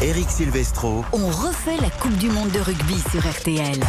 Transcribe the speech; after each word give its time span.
Eric 0.00 0.30
Silvestro. 0.30 1.04
On 1.12 1.26
refait 1.26 1.76
la 1.80 1.90
Coupe 1.90 2.16
du 2.18 2.30
Monde 2.30 2.50
de 2.50 2.60
rugby 2.60 3.02
sur 3.10 3.20
RTL. 3.28 3.80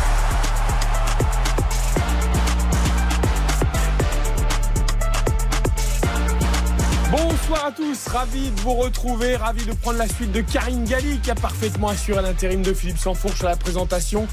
Bonsoir 7.49 7.65
à 7.65 7.71
tous, 7.71 8.07
ravi 8.09 8.51
de 8.51 8.59
vous 8.59 8.75
retrouver, 8.75 9.35
ravi 9.35 9.65
de 9.65 9.73
prendre 9.73 9.97
la 9.97 10.07
suite 10.07 10.31
de 10.31 10.41
Karine 10.41 10.83
Galli 10.83 11.17
qui 11.17 11.31
a 11.31 11.35
parfaitement 11.35 11.87
assuré 11.87 12.21
l'intérim 12.21 12.61
de 12.61 12.71
Philippe 12.75 12.99
Sansfourche 12.99 13.43
à 13.43 13.49
la 13.49 13.55
présentation 13.55 14.27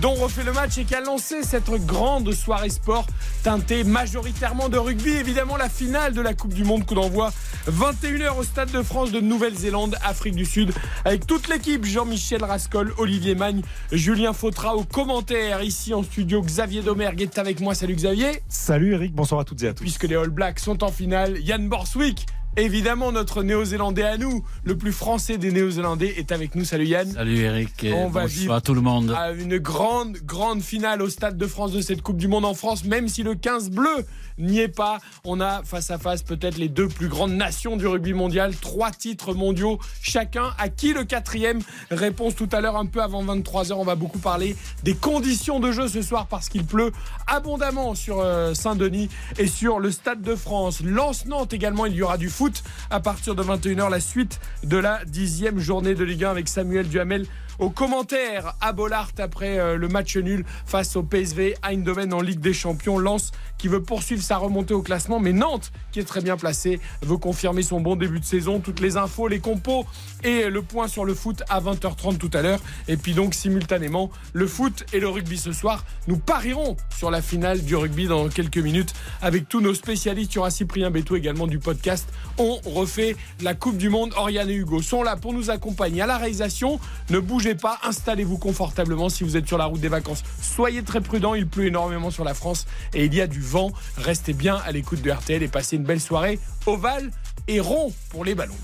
dont 0.00 0.14
refait 0.14 0.42
le 0.42 0.54
match 0.54 0.78
et 0.78 0.84
qui 0.86 0.94
a 0.94 1.02
lancé 1.02 1.42
cette 1.42 1.70
grande 1.84 2.32
soirée 2.32 2.70
sport 2.70 3.06
teintée 3.42 3.84
majoritairement 3.84 4.70
de 4.70 4.78
rugby. 4.78 5.10
Évidemment 5.10 5.58
la 5.58 5.68
finale 5.68 6.14
de 6.14 6.22
la 6.22 6.32
Coupe 6.32 6.54
du 6.54 6.64
Monde 6.64 6.86
coup 6.86 6.94
d'envoi 6.94 7.30
21h 7.70 8.38
au 8.38 8.42
Stade 8.42 8.70
de 8.70 8.82
France 8.82 9.12
de 9.12 9.20
Nouvelle-Zélande, 9.20 9.98
Afrique 10.02 10.34
du 10.34 10.46
Sud 10.46 10.72
avec 11.04 11.26
toute 11.26 11.48
l'équipe 11.48 11.84
Jean-Michel 11.84 12.42
Rascol, 12.42 12.94
Olivier 12.96 13.34
Magne, 13.34 13.60
Julien 13.92 14.32
Fautra 14.32 14.76
au 14.76 14.84
commentaire 14.84 15.62
ici 15.62 15.92
en 15.92 16.02
studio. 16.02 16.40
Xavier 16.40 16.80
Domergue 16.80 17.20
est 17.20 17.36
avec 17.36 17.60
moi. 17.60 17.74
Salut 17.74 17.96
Xavier. 17.96 18.40
Salut 18.48 18.94
Eric, 18.94 19.12
bonsoir 19.12 19.42
à 19.42 19.44
toutes 19.44 19.62
et 19.62 19.68
à 19.68 19.74
tous. 19.74 19.82
Puisque 19.82 20.04
les 20.04 20.16
All 20.16 20.30
Blacks 20.30 20.60
sont 20.60 20.82
en 20.82 20.90
finale, 20.90 21.38
Yann 21.38 21.68
Borswick 21.68 22.24
Évidemment, 22.58 23.12
notre 23.12 23.42
néo-zélandais 23.42 24.02
à 24.02 24.18
nous, 24.18 24.44
le 24.64 24.76
plus 24.76 24.92
français 24.92 25.38
des 25.38 25.50
néo-zélandais, 25.52 26.18
est 26.18 26.32
avec 26.32 26.54
nous. 26.54 26.66
Salut 26.66 26.84
Yann. 26.84 27.10
Salut 27.10 27.38
Eric. 27.38 27.86
On 27.94 28.08
va 28.08 28.26
vivre 28.26 28.52
à 28.52 28.60
tout 28.60 28.74
le 28.74 28.82
monde. 28.82 29.10
À 29.16 29.32
une 29.32 29.56
grande, 29.56 30.18
grande 30.18 30.60
finale 30.60 31.00
au 31.00 31.08
Stade 31.08 31.38
de 31.38 31.46
France 31.46 31.72
de 31.72 31.80
cette 31.80 32.02
Coupe 32.02 32.18
du 32.18 32.28
Monde 32.28 32.44
en 32.44 32.52
France, 32.52 32.84
même 32.84 33.08
si 33.08 33.22
le 33.22 33.34
15 33.34 33.70
bleu 33.70 34.04
n'y 34.36 34.58
est 34.58 34.68
pas. 34.68 34.98
On 35.24 35.40
a 35.40 35.62
face 35.62 35.90
à 35.90 35.96
face 35.96 36.22
peut-être 36.22 36.58
les 36.58 36.68
deux 36.68 36.88
plus 36.88 37.08
grandes 37.08 37.32
nations 37.32 37.78
du 37.78 37.86
rugby 37.86 38.12
mondial, 38.12 38.54
trois 38.54 38.90
titres 38.90 39.32
mondiaux 39.32 39.78
chacun. 40.02 40.50
À 40.58 40.68
qui 40.68 40.92
le 40.92 41.04
quatrième? 41.04 41.60
Réponse 41.90 42.34
tout 42.34 42.48
à 42.52 42.60
l'heure, 42.60 42.76
un 42.76 42.86
peu 42.86 43.00
avant 43.00 43.24
23h. 43.24 43.72
On 43.72 43.84
va 43.84 43.94
beaucoup 43.94 44.18
parler 44.18 44.56
des 44.82 44.94
conditions 44.94 45.58
de 45.58 45.72
jeu 45.72 45.88
ce 45.88 46.02
soir 46.02 46.26
parce 46.26 46.50
qu'il 46.50 46.66
pleut 46.66 46.92
abondamment 47.26 47.94
sur 47.94 48.20
euh, 48.20 48.52
Saint-Denis 48.52 49.08
et 49.38 49.46
sur 49.46 49.78
le 49.78 49.90
Stade 49.90 50.20
de 50.20 50.36
France. 50.36 50.82
Lance-Nantes 50.84 51.54
également, 51.54 51.86
il 51.86 51.94
y 51.94 52.02
aura 52.02 52.18
du 52.18 52.28
foot 52.28 52.41
à 52.90 53.00
partir 53.00 53.34
de 53.34 53.42
21h. 53.42 53.90
La 53.90 54.00
suite 54.00 54.40
de 54.64 54.76
la 54.76 55.04
dixième 55.04 55.58
journée 55.58 55.94
de 55.94 56.04
Ligue 56.04 56.24
1 56.24 56.30
avec 56.30 56.48
Samuel 56.48 56.88
Duhamel 56.88 57.26
au 57.58 57.70
commentaire 57.70 58.54
à 58.60 58.72
Bollard 58.72 59.10
après 59.18 59.58
euh, 59.58 59.76
le 59.76 59.88
match 59.88 60.16
nul 60.16 60.44
face 60.66 60.96
au 60.96 61.02
PSV 61.02 61.54
Eindhoven 61.62 62.12
en 62.12 62.20
Ligue 62.20 62.40
des 62.40 62.52
Champions. 62.52 62.98
Lens 62.98 63.32
qui 63.58 63.68
veut 63.68 63.82
poursuivre 63.82 64.22
sa 64.22 64.36
remontée 64.38 64.74
au 64.74 64.82
classement, 64.82 65.20
mais 65.20 65.32
Nantes 65.32 65.72
qui 65.92 66.00
est 66.00 66.04
très 66.04 66.20
bien 66.20 66.36
placé 66.36 66.80
veut 67.02 67.16
confirmer 67.16 67.62
son 67.62 67.80
bon 67.80 67.96
début 67.96 68.20
de 68.20 68.24
saison. 68.24 68.60
Toutes 68.60 68.80
les 68.80 68.96
infos, 68.96 69.28
les 69.28 69.40
compos 69.40 69.86
et 70.24 70.48
le 70.48 70.62
point 70.62 70.88
sur 70.88 71.04
le 71.04 71.14
foot 71.14 71.42
à 71.48 71.60
20h30 71.60 72.18
tout 72.18 72.30
à 72.32 72.42
l'heure. 72.42 72.60
Et 72.88 72.96
puis 72.96 73.14
donc 73.14 73.34
simultanément 73.34 74.10
le 74.32 74.46
foot 74.46 74.84
et 74.92 75.00
le 75.00 75.08
rugby 75.08 75.38
ce 75.38 75.52
soir. 75.52 75.84
Nous 76.08 76.16
parierons 76.16 76.76
sur 76.96 77.10
la 77.10 77.22
finale 77.22 77.62
du 77.62 77.76
rugby 77.76 78.06
dans 78.06 78.28
quelques 78.28 78.58
minutes 78.58 78.94
avec 79.20 79.48
tous 79.48 79.60
nos 79.60 79.74
spécialistes. 79.74 80.32
Il 80.32 80.36
y 80.36 80.38
aura 80.38 80.50
Cyprien 80.50 80.90
Bétou 80.90 81.16
également 81.16 81.46
du 81.46 81.58
podcast. 81.58 82.08
On 82.38 82.56
refait 82.64 83.16
la 83.40 83.54
Coupe 83.54 83.76
du 83.76 83.88
Monde. 83.88 84.12
Oriane 84.16 84.50
et 84.50 84.54
Hugo 84.54 84.82
sont 84.82 85.02
là 85.02 85.16
pour 85.16 85.32
nous 85.32 85.50
accompagner 85.50 86.02
à 86.02 86.06
la 86.06 86.18
réalisation. 86.18 86.80
Ne 87.10 87.18
bougez 87.18 87.41
pas, 87.50 87.78
installez-vous 87.82 88.38
confortablement 88.38 89.08
si 89.08 89.24
vous 89.24 89.36
êtes 89.36 89.46
sur 89.46 89.58
la 89.58 89.66
route 89.66 89.80
des 89.80 89.88
vacances. 89.88 90.22
Soyez 90.40 90.82
très 90.82 91.00
prudents, 91.00 91.34
il 91.34 91.46
pleut 91.46 91.66
énormément 91.66 92.10
sur 92.10 92.24
la 92.24 92.34
France 92.34 92.66
et 92.94 93.04
il 93.04 93.14
y 93.14 93.20
a 93.20 93.26
du 93.26 93.40
vent. 93.40 93.70
Restez 93.96 94.32
bien 94.32 94.56
à 94.64 94.72
l'écoute 94.72 95.02
de 95.02 95.10
RTL 95.10 95.42
et 95.42 95.48
passez 95.48 95.76
une 95.76 95.84
belle 95.84 96.00
soirée 96.00 96.38
ovale 96.66 97.10
et 97.48 97.60
rond 97.60 97.92
pour 98.10 98.24
les 98.24 98.34
ballons. 98.34 98.54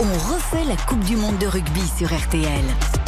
On 0.00 0.32
refait 0.32 0.64
la 0.64 0.76
Coupe 0.76 1.04
du 1.04 1.16
Monde 1.16 1.38
de 1.38 1.46
rugby 1.46 1.82
sur 1.96 2.06
RTL. 2.06 3.07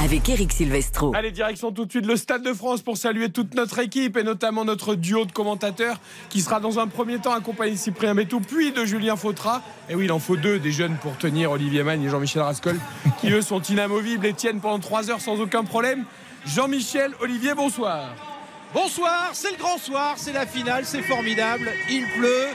Avec 0.00 0.28
Eric 0.28 0.52
Silvestro. 0.52 1.12
Allez, 1.16 1.32
direction 1.32 1.72
tout 1.72 1.84
de 1.84 1.90
suite 1.90 2.06
le 2.06 2.16
Stade 2.16 2.44
de 2.44 2.52
France 2.52 2.82
pour 2.82 2.96
saluer 2.96 3.30
toute 3.30 3.54
notre 3.54 3.80
équipe 3.80 4.16
et 4.16 4.22
notamment 4.22 4.64
notre 4.64 4.94
duo 4.94 5.24
de 5.24 5.32
commentateurs 5.32 5.98
qui 6.28 6.40
sera 6.40 6.60
dans 6.60 6.78
un 6.78 6.86
premier 6.86 7.18
temps 7.18 7.32
accompagné 7.32 7.72
de 7.72 7.76
Cyprien 7.78 8.14
Bétou 8.14 8.38
puis 8.38 8.70
de 8.70 8.84
Julien 8.84 9.16
Fautra. 9.16 9.60
Et 9.90 9.96
oui, 9.96 10.04
il 10.04 10.12
en 10.12 10.20
faut 10.20 10.36
deux 10.36 10.60
des 10.60 10.70
jeunes 10.70 10.96
pour 10.98 11.18
tenir 11.18 11.50
Olivier 11.50 11.82
Magne 11.82 12.04
et 12.04 12.08
Jean-Michel 12.08 12.42
Rascol 12.42 12.78
qui 13.20 13.32
eux 13.32 13.42
sont 13.42 13.60
inamovibles 13.60 14.24
et 14.24 14.34
tiennent 14.34 14.60
pendant 14.60 14.78
trois 14.78 15.10
heures 15.10 15.20
sans 15.20 15.40
aucun 15.40 15.64
problème. 15.64 16.04
Jean-Michel, 16.46 17.12
Olivier, 17.20 17.54
bonsoir. 17.54 18.14
Bonsoir, 18.72 19.30
c'est 19.32 19.50
le 19.50 19.56
grand 19.56 19.78
soir, 19.78 20.14
c'est 20.16 20.32
la 20.32 20.46
finale, 20.46 20.84
c'est 20.84 21.02
formidable, 21.02 21.72
il 21.90 22.06
pleut, 22.16 22.46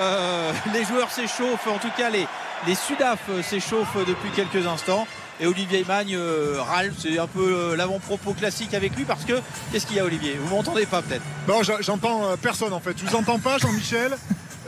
euh, 0.00 0.52
les 0.72 0.84
joueurs 0.84 1.10
s'échauffent, 1.10 1.68
en 1.68 1.78
tout 1.78 1.92
cas 1.96 2.10
les, 2.10 2.26
les 2.66 2.74
Sudaf 2.74 3.20
s'échauffent 3.42 4.04
depuis 4.04 4.30
quelques 4.34 4.66
instants. 4.66 5.06
Et 5.40 5.46
Olivier 5.46 5.84
Magne 5.86 6.16
euh, 6.16 6.56
râle, 6.60 6.92
c'est 6.98 7.18
un 7.18 7.26
peu 7.28 7.40
euh, 7.54 7.76
l'avant-propos 7.76 8.32
classique 8.32 8.74
avec 8.74 8.96
lui 8.96 9.04
parce 9.04 9.24
que 9.24 9.34
qu'est-ce 9.70 9.86
qu'il 9.86 9.96
y 9.96 10.00
a 10.00 10.04
Olivier? 10.04 10.36
Vous 10.42 10.48
m'entendez 10.54 10.84
pas 10.86 11.00
peut-être? 11.02 11.22
Non, 11.46 11.60
j'entends 11.80 12.24
euh, 12.30 12.36
personne 12.36 12.72
en 12.72 12.80
fait. 12.80 12.96
Je 12.98 13.04
vous 13.08 13.14
entends 13.16 13.38
pas, 13.38 13.58
Jean-Michel? 13.58 14.16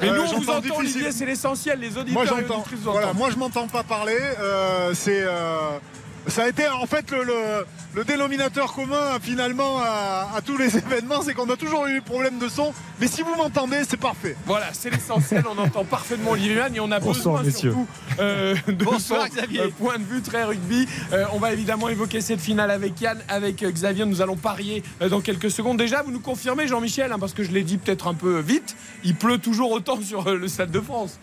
Mais 0.01 0.09
Euh, 0.09 0.15
nous, 0.17 0.23
on 0.23 0.39
vous 0.39 0.49
entend, 0.49 0.61
difficile. 0.61 0.79
Olivier, 0.79 1.13
c'est 1.13 1.27
l'essentiel. 1.27 1.79
Les 1.81 1.99
auditeurs 1.99 2.13
Moi 2.13 2.25
et 2.25 2.29
j'entends. 2.29 2.61
auditrices 2.61 2.79
vous 2.81 2.93
Voilà, 2.93 3.13
moi 3.13 3.31
je 3.31 3.37
m'entends 3.37 3.67
pas 3.69 3.83
parler. 3.83 4.17
Euh, 4.41 4.93
c'est. 4.95 5.23
euh, 5.23 5.79
ça 6.27 6.45
a 6.45 6.49
été 6.49 6.69
en 6.69 6.87
fait 6.87 7.11
le, 7.11 7.25
le- 7.25 7.67
le 7.93 8.05
dénominateur 8.05 8.73
commun 8.73 9.19
finalement 9.21 9.79
à, 9.81 10.29
à 10.37 10.41
tous 10.43 10.57
les 10.57 10.77
événements, 10.77 11.23
c'est 11.23 11.35
qu'on 11.35 11.51
a 11.51 11.57
toujours 11.57 11.87
eu 11.89 12.01
problème 12.03 12.39
de 12.39 12.49
son. 12.49 12.73
Mais 13.01 13.09
si 13.09 13.23
vous 13.23 13.35
m'entendez, 13.35 13.79
c'est 13.89 13.97
parfait. 13.97 14.37
Voilà, 14.47 14.67
c'est 14.73 14.91
l'essentiel. 14.91 15.43
On 15.53 15.59
entend 15.59 15.85
parfaitement 15.85 16.31
Olivier 16.33 16.55
Magne 16.55 16.77
et 16.77 16.81
on 16.81 16.93
a 16.93 17.01
Bonsoir, 17.01 17.39
besoin 17.39 17.43
messieurs. 17.43 17.71
surtout 17.73 17.87
euh, 18.21 18.55
de 18.69 18.85
Bonsoir, 18.85 19.27
son, 19.27 19.35
Xavier. 19.35 19.61
euh, 19.63 19.69
point 19.77 19.99
de 19.99 20.05
vue 20.05 20.21
très 20.23 20.45
rugby. 20.45 20.87
Euh, 21.13 21.25
on 21.33 21.39
va 21.41 21.53
évidemment 21.53 21.89
évoquer 21.89 22.21
cette 22.21 22.41
finale 22.41 22.71
avec 22.71 23.01
Yann, 23.01 23.19
avec 23.27 23.65
Xavier. 23.65 24.05
Nous 24.07 24.23
allons 24.23 24.37
parier 24.37 24.85
euh, 25.03 25.09
dans 25.09 25.21
quelques 25.21 25.51
secondes. 25.51 25.79
Déjà, 25.79 26.03
vous 26.03 26.13
nous 26.13 26.21
confirmez, 26.21 26.69
Jean-Michel, 26.69 27.11
hein, 27.11 27.19
parce 27.19 27.33
que 27.35 27.43
je 27.43 27.51
l'ai 27.51 27.65
dit 27.65 27.77
peut-être 27.79 28.07
un 28.07 28.15
peu 28.15 28.39
vite, 28.39 28.77
il 29.03 29.17
pleut 29.17 29.39
toujours 29.39 29.73
autant 29.73 30.01
sur 30.03 30.29
euh, 30.29 30.37
le 30.37 30.47
Stade 30.47 30.71
de 30.71 30.81
France. 30.81 31.19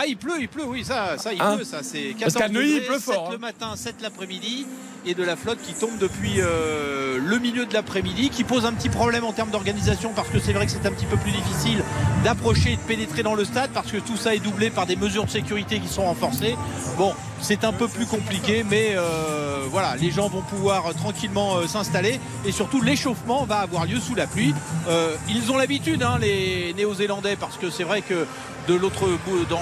Ah 0.00 0.06
il 0.06 0.16
pleut, 0.16 0.40
il 0.40 0.48
pleut, 0.48 0.64
oui, 0.64 0.84
ça, 0.84 1.18
ça 1.18 1.32
il 1.32 1.42
Hein 1.42 1.56
pleut, 1.56 1.64
ça 1.64 1.82
c'est 1.82 2.14
14 2.16 2.20
Parce 2.20 2.34
qu'à 2.34 2.48
Neuilly, 2.48 2.68
il 2.68 2.74
degrés, 2.76 2.86
pleut 2.86 2.98
7 3.00 3.14
fort, 3.14 3.30
le 3.30 3.34
hein. 3.34 3.40
matin, 3.40 3.74
7 3.74 3.96
l'après-midi 4.00 4.64
et 5.04 5.14
de 5.14 5.24
la 5.24 5.34
flotte 5.34 5.58
qui 5.60 5.74
tombe 5.74 5.98
depuis 5.98 6.34
euh, 6.38 7.18
le 7.18 7.38
milieu 7.40 7.66
de 7.66 7.74
l'après-midi, 7.74 8.30
qui 8.30 8.44
pose 8.44 8.64
un 8.64 8.72
petit 8.74 8.90
problème 8.90 9.24
en 9.24 9.32
termes 9.32 9.50
d'organisation 9.50 10.12
parce 10.14 10.28
que 10.28 10.38
c'est 10.38 10.52
vrai 10.52 10.66
que 10.66 10.72
c'est 10.72 10.86
un 10.86 10.92
petit 10.92 11.06
peu 11.06 11.16
plus 11.16 11.32
difficile 11.32 11.82
d'approcher 12.22 12.74
et 12.74 12.76
de 12.76 12.80
pénétrer 12.82 13.24
dans 13.24 13.34
le 13.34 13.44
stade 13.44 13.70
parce 13.74 13.90
que 13.90 13.96
tout 13.96 14.16
ça 14.16 14.36
est 14.36 14.38
doublé 14.38 14.70
par 14.70 14.86
des 14.86 14.94
mesures 14.94 15.24
de 15.24 15.30
sécurité 15.30 15.80
qui 15.80 15.88
sont 15.88 16.02
renforcées. 16.02 16.56
Bon, 16.96 17.12
c'est 17.40 17.64
un 17.64 17.72
peu 17.72 17.88
plus 17.88 18.06
compliqué, 18.06 18.64
mais 18.68 18.94
euh, 18.96 19.64
voilà, 19.70 19.96
les 19.96 20.10
gens 20.10 20.28
vont 20.28 20.42
pouvoir 20.42 20.86
euh, 20.86 20.92
tranquillement 20.92 21.56
euh, 21.56 21.66
s'installer 21.66 22.20
et 22.44 22.52
surtout 22.52 22.82
l'échauffement 22.82 23.44
va 23.44 23.58
avoir 23.58 23.86
lieu 23.86 24.00
sous 24.00 24.14
la 24.14 24.26
pluie. 24.26 24.54
Euh, 24.88 25.14
ils 25.28 25.50
ont 25.52 25.56
l'habitude, 25.56 26.02
hein, 26.02 26.18
les 26.20 26.74
Néo-Zélandais, 26.76 27.36
parce 27.36 27.56
que 27.56 27.70
c'est 27.70 27.84
vrai 27.84 28.02
que 28.02 28.26
de 28.66 28.74
l'autre 28.74 29.04
dans, 29.48 29.58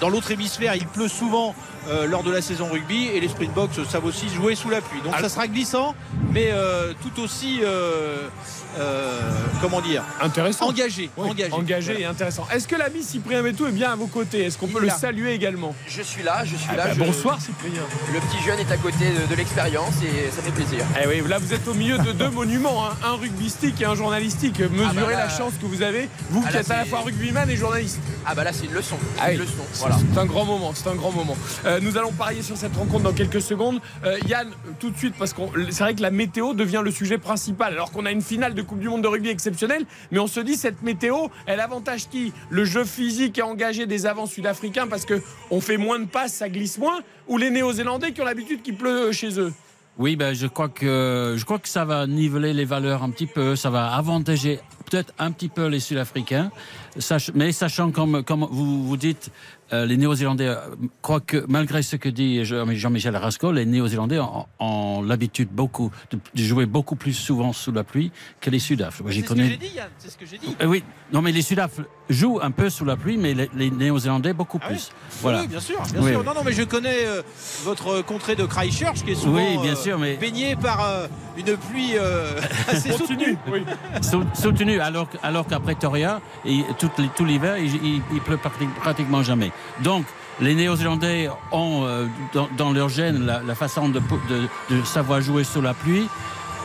dans 0.00 0.08
l'autre 0.08 0.30
hémisphère, 0.30 0.74
il 0.76 0.86
pleut 0.86 1.08
souvent 1.08 1.54
euh, 1.88 2.06
lors 2.06 2.22
de 2.22 2.30
la 2.30 2.40
saison 2.40 2.68
rugby 2.72 3.08
et 3.08 3.20
les 3.20 3.28
Springboks 3.28 3.84
savent 3.88 4.06
aussi 4.06 4.28
jouer 4.28 4.54
sous 4.54 4.70
la 4.70 4.80
pluie. 4.80 5.00
Donc 5.02 5.14
ça 5.20 5.28
sera 5.28 5.46
glissant, 5.46 5.94
mais 6.32 6.48
euh, 6.52 6.92
tout 7.02 7.22
aussi 7.22 7.60
comment 9.60 9.80
dire 9.80 10.02
Intéressant. 10.20 10.66
engagé, 10.68 11.10
Oui, 11.16 11.30
engagé. 11.30 11.52
engagé 11.52 11.92
Voilà. 11.92 12.00
et 12.00 12.04
intéressant. 12.10 12.46
Est-ce 12.52 12.68
que 12.68 12.76
l'ami 12.76 13.02
Cyprien 13.02 13.42
Bétou 13.42 13.66
est 13.66 13.72
bien 13.72 13.92
à 13.92 13.96
vos 13.96 14.06
côtés? 14.06 14.44
Est-ce 14.44 14.58
qu'on 14.58 14.66
peut 14.68 14.80
le 14.80 14.86
là. 14.88 14.94
saluer 14.94 15.32
également? 15.32 15.74
Je 15.86 16.02
suis 16.02 16.22
là, 16.22 16.44
je 16.44 16.56
suis 16.56 16.68
Ah 16.70 16.76
là. 16.76 16.84
bah, 16.88 16.92
je- 16.94 17.00
Bonsoir 17.00 17.40
Cyprien. 17.40 17.82
Le 18.12 18.20
petit 18.20 18.42
jeune 18.44 18.58
est 18.58 18.70
à 18.72 18.76
côté 18.76 19.10
de, 19.10 19.30
de 19.30 19.34
l'expérience 19.36 19.94
et 20.02 20.30
ça 20.30 20.42
fait 20.42 20.50
plaisir. 20.52 20.84
Eh 21.02 21.06
oui, 21.06 21.22
là 21.28 21.38
vous 21.38 21.52
êtes 21.52 21.66
au 21.68 21.74
milieu 21.74 21.98
de 21.98 22.12
deux 22.12 22.28
monuments, 22.40 22.86
hein, 22.86 22.96
un 23.04 23.12
rugbystique 23.14 23.80
et 23.80 23.84
un 23.84 23.94
journalistique. 23.94 24.60
Mesurez 24.60 24.86
Ah 24.88 24.92
bah 24.94 25.10
là- 25.10 25.16
la 25.26 25.28
chance 25.28 25.54
que 25.60 25.66
vous 25.66 25.82
avez, 25.82 26.08
vous 26.30 26.42
Ah 26.44 26.48
qui 26.48 26.54
là, 26.54 26.60
êtes 26.60 26.70
à 26.70 26.76
la 26.78 26.82
c'est- 26.84 26.90
fois 26.90 27.00
rugbyman 27.00 27.48
et 27.50 27.56
journaliste. 27.56 28.00
Ah 28.26 28.34
bah 28.34 28.44
là 28.44 28.52
c'est 28.52 28.66
une 28.66 28.72
leçon. 28.74 28.96
Ah 29.20 29.32
une 29.32 29.40
oui, 29.40 29.46
leçon. 29.46 29.62
c'est- 29.72 29.80
Voilà. 29.80 29.96
C'est 30.12 30.18
un 30.20 30.26
grand 30.26 30.44
moment, 30.44 30.72
c'est 30.74 30.88
un 30.88 30.94
grand 30.94 31.12
moment. 31.12 31.36
Euh, 31.64 31.80
nous 31.80 31.96
allons 31.96 32.12
parier 32.12 32.42
sur 32.42 32.56
cette 32.56 32.76
rencontre 32.76 33.04
dans 33.04 33.12
quelques 33.12 33.40
secondes. 33.42 33.80
Euh, 34.04 34.18
Yann, 34.28 34.48
tout 34.80 34.90
de 34.90 34.96
suite, 34.98 35.14
parce 35.18 35.32
que 35.32 35.40
c'est 35.70 35.82
vrai 35.84 35.94
que 35.94 36.02
la 36.02 36.10
météo 36.10 36.52
devient 36.54 36.82
le 36.84 36.90
sujet 36.90 37.18
principal, 37.18 37.72
alors 37.72 37.90
qu'on 37.92 38.04
a 38.06 38.10
une 38.10 38.22
finale 38.22 38.54
de 38.54 38.62
Coupe 38.66 38.80
du 38.80 38.88
Monde 38.88 39.02
de 39.02 39.08
rugby 39.08 39.28
exceptionnelle, 39.28 39.86
mais 40.10 40.18
on 40.18 40.26
se 40.26 40.40
dit 40.40 40.56
cette 40.56 40.82
météo, 40.82 41.28
elle 41.46 41.60
avantage 41.60 42.08
qui? 42.08 42.32
Le 42.50 42.64
jeu 42.64 42.84
physique 42.84 43.38
et 43.38 43.42
engagé 43.42 43.86
des 43.86 44.06
avants 44.06 44.26
sud-africains 44.26 44.86
parce 44.86 45.04
que 45.04 45.22
on 45.50 45.60
fait 45.60 45.76
moins 45.76 45.98
de 45.98 46.06
passes, 46.06 46.34
ça 46.34 46.48
glisse 46.48 46.78
moins, 46.78 47.00
ou 47.28 47.38
les 47.38 47.50
Néo-Zélandais 47.50 48.12
qui 48.12 48.20
ont 48.20 48.24
l'habitude 48.24 48.62
qu'il 48.62 48.76
pleut 48.76 49.12
chez 49.12 49.38
eux? 49.40 49.52
Oui, 49.98 50.14
ben, 50.16 50.34
je, 50.34 50.46
crois 50.46 50.68
que, 50.68 51.34
je 51.38 51.44
crois 51.46 51.58
que 51.58 51.68
ça 51.68 51.86
va 51.86 52.06
niveler 52.06 52.52
les 52.52 52.66
valeurs 52.66 53.02
un 53.02 53.10
petit 53.10 53.26
peu. 53.26 53.56
Ça 53.56 53.70
va 53.70 53.94
avantager 53.94 54.60
peut-être 54.88 55.12
un 55.18 55.30
petit 55.32 55.48
peu 55.48 55.66
les 55.66 55.80
Sud-Africains, 55.80 56.50
mais 57.34 57.52
sachant 57.52 57.90
comme, 57.90 58.22
comme 58.22 58.46
vous, 58.50 58.86
vous 58.86 58.96
dites, 58.96 59.30
euh, 59.72 59.84
les 59.84 59.96
Néo-Zélandais 59.96 60.46
euh, 60.46 60.60
croient 61.02 61.20
que, 61.20 61.44
malgré 61.48 61.82
ce 61.82 61.96
que 61.96 62.08
dit 62.08 62.44
Jean-Michel 62.44 63.16
Rasco, 63.16 63.50
les 63.50 63.66
Néo-Zélandais 63.66 64.20
ont, 64.60 65.02
l'habitude 65.02 65.48
beaucoup 65.50 65.90
de, 66.12 66.18
jouer 66.34 66.66
beaucoup 66.66 66.94
plus 66.94 67.14
souvent 67.14 67.52
sous 67.52 67.72
la 67.72 67.82
pluie 67.82 68.12
que 68.40 68.48
les 68.48 68.60
Sud-Af. 68.60 69.02
C'est 69.04 69.22
ce 69.22 69.28
que 69.28 69.36
j'ai 69.36 69.56
dit, 69.56 69.72
Yann. 69.74 69.88
C'est 69.98 70.10
ce 70.10 70.16
que 70.16 70.26
j'ai 70.26 70.38
dit. 70.38 70.54
oui, 70.64 70.84
non, 71.12 71.20
mais 71.20 71.32
les 71.32 71.42
Sud-Af 71.42 71.80
jouent 72.08 72.38
un 72.40 72.52
peu 72.52 72.70
sous 72.70 72.84
la 72.84 72.96
pluie, 72.96 73.16
mais 73.16 73.34
les, 73.54 73.70
Néo-Zélandais 73.70 74.32
beaucoup 74.32 74.60
ah 74.62 74.68
plus. 74.68 74.90
Voilà. 75.20 75.40
Oui, 75.40 75.48
bien 75.48 75.60
sûr, 75.60 75.82
bien 75.92 76.02
sûr. 76.02 76.24
Non, 76.24 76.34
non, 76.34 76.42
mais 76.44 76.52
je 76.52 76.62
connais 76.62 77.04
votre 77.64 78.02
contrée 78.02 78.36
de 78.36 78.44
Christchurch, 78.44 79.04
qui 79.04 79.12
est 79.12 79.16
souvent 79.16 79.36
oui, 79.36 79.58
bien 79.60 79.74
sûr, 79.74 79.98
mais... 79.98 80.16
baignée 80.16 80.54
par 80.54 81.08
une 81.36 81.56
pluie 81.56 81.94
assez 82.68 82.92
soutenue. 82.92 83.36
Oui. 83.50 83.62
Alors, 84.80 85.46
qu'à 85.46 85.60
Pretoria, 85.60 86.20
tout, 86.78 87.24
l'hiver, 87.24 87.58
il, 87.58 88.02
il 88.12 88.20
pleut 88.20 88.38
pratiquement 88.80 89.22
jamais. 89.22 89.52
Donc, 89.82 90.04
les 90.40 90.54
Néo-Zélandais 90.54 91.28
ont 91.50 91.84
euh, 91.84 92.06
dans, 92.56 92.72
leur 92.72 92.88
gène 92.88 93.24
la, 93.24 93.54
façon 93.54 93.88
de, 93.88 94.00
savoir 94.84 95.20
jouer 95.20 95.44
sous 95.44 95.60
la 95.60 95.74
pluie 95.74 96.08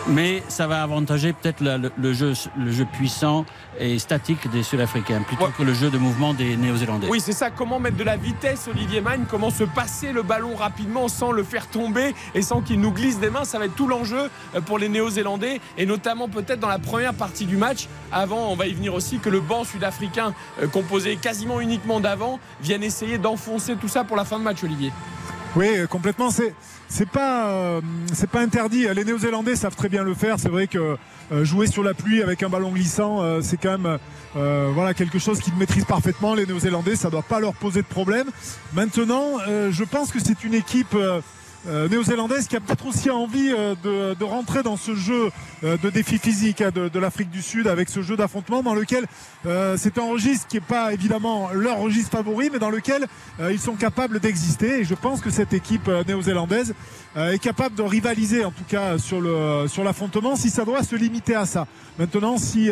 mais 0.08 0.44
ça 0.48 0.68
va 0.68 0.84
avantager 0.84 1.34
peut-être 1.34 1.62
le, 1.62 2.14
jeu, 2.14 2.34
le 2.58 2.72
jeu 2.72 2.86
puissant 2.86 3.46
et 3.80 4.00
statique 4.00 4.50
des 4.52 4.64
Sud-Africains 4.64 5.22
plutôt 5.22 5.48
que 5.58 5.64
le 5.64 5.74
jeu 5.74 5.90
de 5.90 5.98
mouvement 5.98 6.34
des 6.34 6.58
Néo-Zélandais. 6.58 7.08
Oui, 7.10 7.20
c'est 7.20 7.34
ça. 7.34 7.50
Comment 7.50 7.80
mettre 7.80 7.98
de 7.98 8.04
la 8.04 8.18
vitesse, 8.18 8.68
Olivier 8.68 9.02
Magne? 9.02 9.26
Comment 9.30 9.50
se 9.50 9.64
passer 9.64 10.12
le 10.12 10.24
ballon 10.24 10.56
rapidement 10.56 11.08
sans 11.08 11.32
le 11.32 11.44
faire 11.44 11.68
tomber 11.68 12.14
et 12.36 12.42
sans 12.42 12.62
qu'il 12.62 12.80
nous 12.80 12.92
glisse 12.92 13.20
des 13.20 13.30
mains? 13.30 13.46
Ça 13.46 13.60
va 13.60 13.66
être 13.66 13.76
tout 13.76 13.88
l'enjeu 13.88 14.30
euh, 14.56 14.62
pour 14.62 14.78
les 14.78 14.90
Néo-Zélandais 14.90 15.62
et 15.78 15.86
notamment 15.86 16.28
peut-être 16.28 16.60
dans 16.60 16.68
la 16.68 16.80
première 16.80 17.14
partie 17.14 17.46
du 17.46 17.58
match. 17.58 17.88
Avant, 18.12 18.50
on 18.50 18.56
va 18.56 18.68
y 18.68 18.74
venir 18.74 18.94
aussi 18.94 19.20
que 19.20 19.30
le 19.30 19.40
banc 19.40 19.64
sud-africain, 19.64 20.34
euh, 20.62 20.68
composé 20.68 21.16
quasiment 21.16 21.60
uniquement 21.60 22.00
d'avant, 22.00 22.40
vienne 22.62 22.84
essayer 22.84 23.18
d'enfoncer 23.18 23.76
tout 23.76 23.88
ça 23.88 24.04
pour 24.04 24.18
la 24.18 24.26
fin 24.26 24.40
de 24.40 24.44
match, 24.44 24.64
Olivier. 24.64 24.92
Oui, 25.56 25.68
complètement. 25.90 26.30
C'est 26.32 26.54
euh, 27.18 27.82
c'est 28.14 28.30
pas 28.30 28.42
interdit. 28.42 28.88
Les 28.94 29.04
Néo-Zélandais 29.04 29.56
savent 29.56 29.76
très 29.76 29.90
bien 29.90 30.04
le 30.04 30.14
faire. 30.14 30.40
C'est 30.40 30.50
vrai 30.50 30.68
que 30.68 30.98
euh, 31.32 31.46
jouer 31.46 31.68
sur 31.68 31.84
la 31.84 31.94
pluie 31.94 32.22
avec 32.22 32.44
un 32.44 32.50
ballon 32.50 32.72
glissant, 32.72 33.22
euh, 33.22 33.42
c'est 33.42 33.58
quand 33.58 33.78
même 33.78 33.98
voilà 34.34 34.94
quelque 34.94 35.20
chose 35.20 35.40
qu'ils 35.40 35.56
maîtrisent 35.56 35.86
parfaitement. 35.86 36.36
Les 36.36 36.46
Néo-Zélandais, 36.46 36.96
ça 36.96 37.10
doit 37.10 37.22
pas 37.22 37.40
leur 37.40 37.54
poser 37.54 37.82
de 37.82 37.88
problème. 37.88 38.28
Maintenant, 38.74 39.38
je 39.48 39.84
pense 39.84 40.12
que 40.12 40.20
c'est 40.20 40.44
une 40.44 40.54
équipe 40.54 40.96
euh, 40.96 41.22
néo-zélandaise 41.66 42.48
qui 42.48 42.56
a 42.56 42.60
peut-être 42.60 42.86
aussi 42.88 43.10
envie 43.10 43.54
euh, 43.58 44.16
de, 44.16 44.24
rentrer 44.24 44.64
dans 44.64 44.78
ce 44.78 44.96
jeu 44.96 45.30
euh, 45.64 45.78
de 45.78 45.90
défi 45.90 46.18
physique 46.18 46.62
hein, 46.62 46.72
de, 46.74 47.00
l'Afrique 47.00 47.30
du 47.30 47.42
Sud 47.42 47.68
avec 47.68 47.90
ce 47.90 48.02
jeu 48.02 48.16
d'affrontement 48.16 48.64
dans 48.64 48.74
lequel 48.74 49.06
c'est 49.78 49.98
un 49.98 50.04
registre 50.04 50.48
qui 50.48 50.58
n'est 50.58 50.62
pas 50.62 50.94
évidemment 50.94 51.50
leur 51.54 51.78
registre 51.78 52.12
favori 52.12 52.50
mais 52.52 52.60
dans 52.60 52.70
lequel 52.70 53.08
ils 53.50 53.60
sont 53.60 53.74
capables 53.74 54.20
d'exister. 54.20 54.82
Et 54.82 54.84
je 54.84 54.94
pense 54.94 55.22
que 55.22 55.32
cette 55.32 55.54
équipe 55.54 55.90
néo-zélandaise 56.08 56.76
est 57.16 57.40
capable 57.40 57.76
de 57.76 57.82
rivaliser 57.82 58.46
en 58.46 58.52
tout 58.52 58.64
cas 58.68 58.98
sur 58.98 59.20
le 59.20 59.68
sur 59.68 59.84
l'affrontement 59.84 60.36
si 60.36 60.50
ça 60.50 60.64
doit 60.64 60.84
se 60.84 60.96
limiter 60.96 61.36
à 61.36 61.46
ça. 61.46 61.68
Maintenant 62.00 62.38
si 62.38 62.72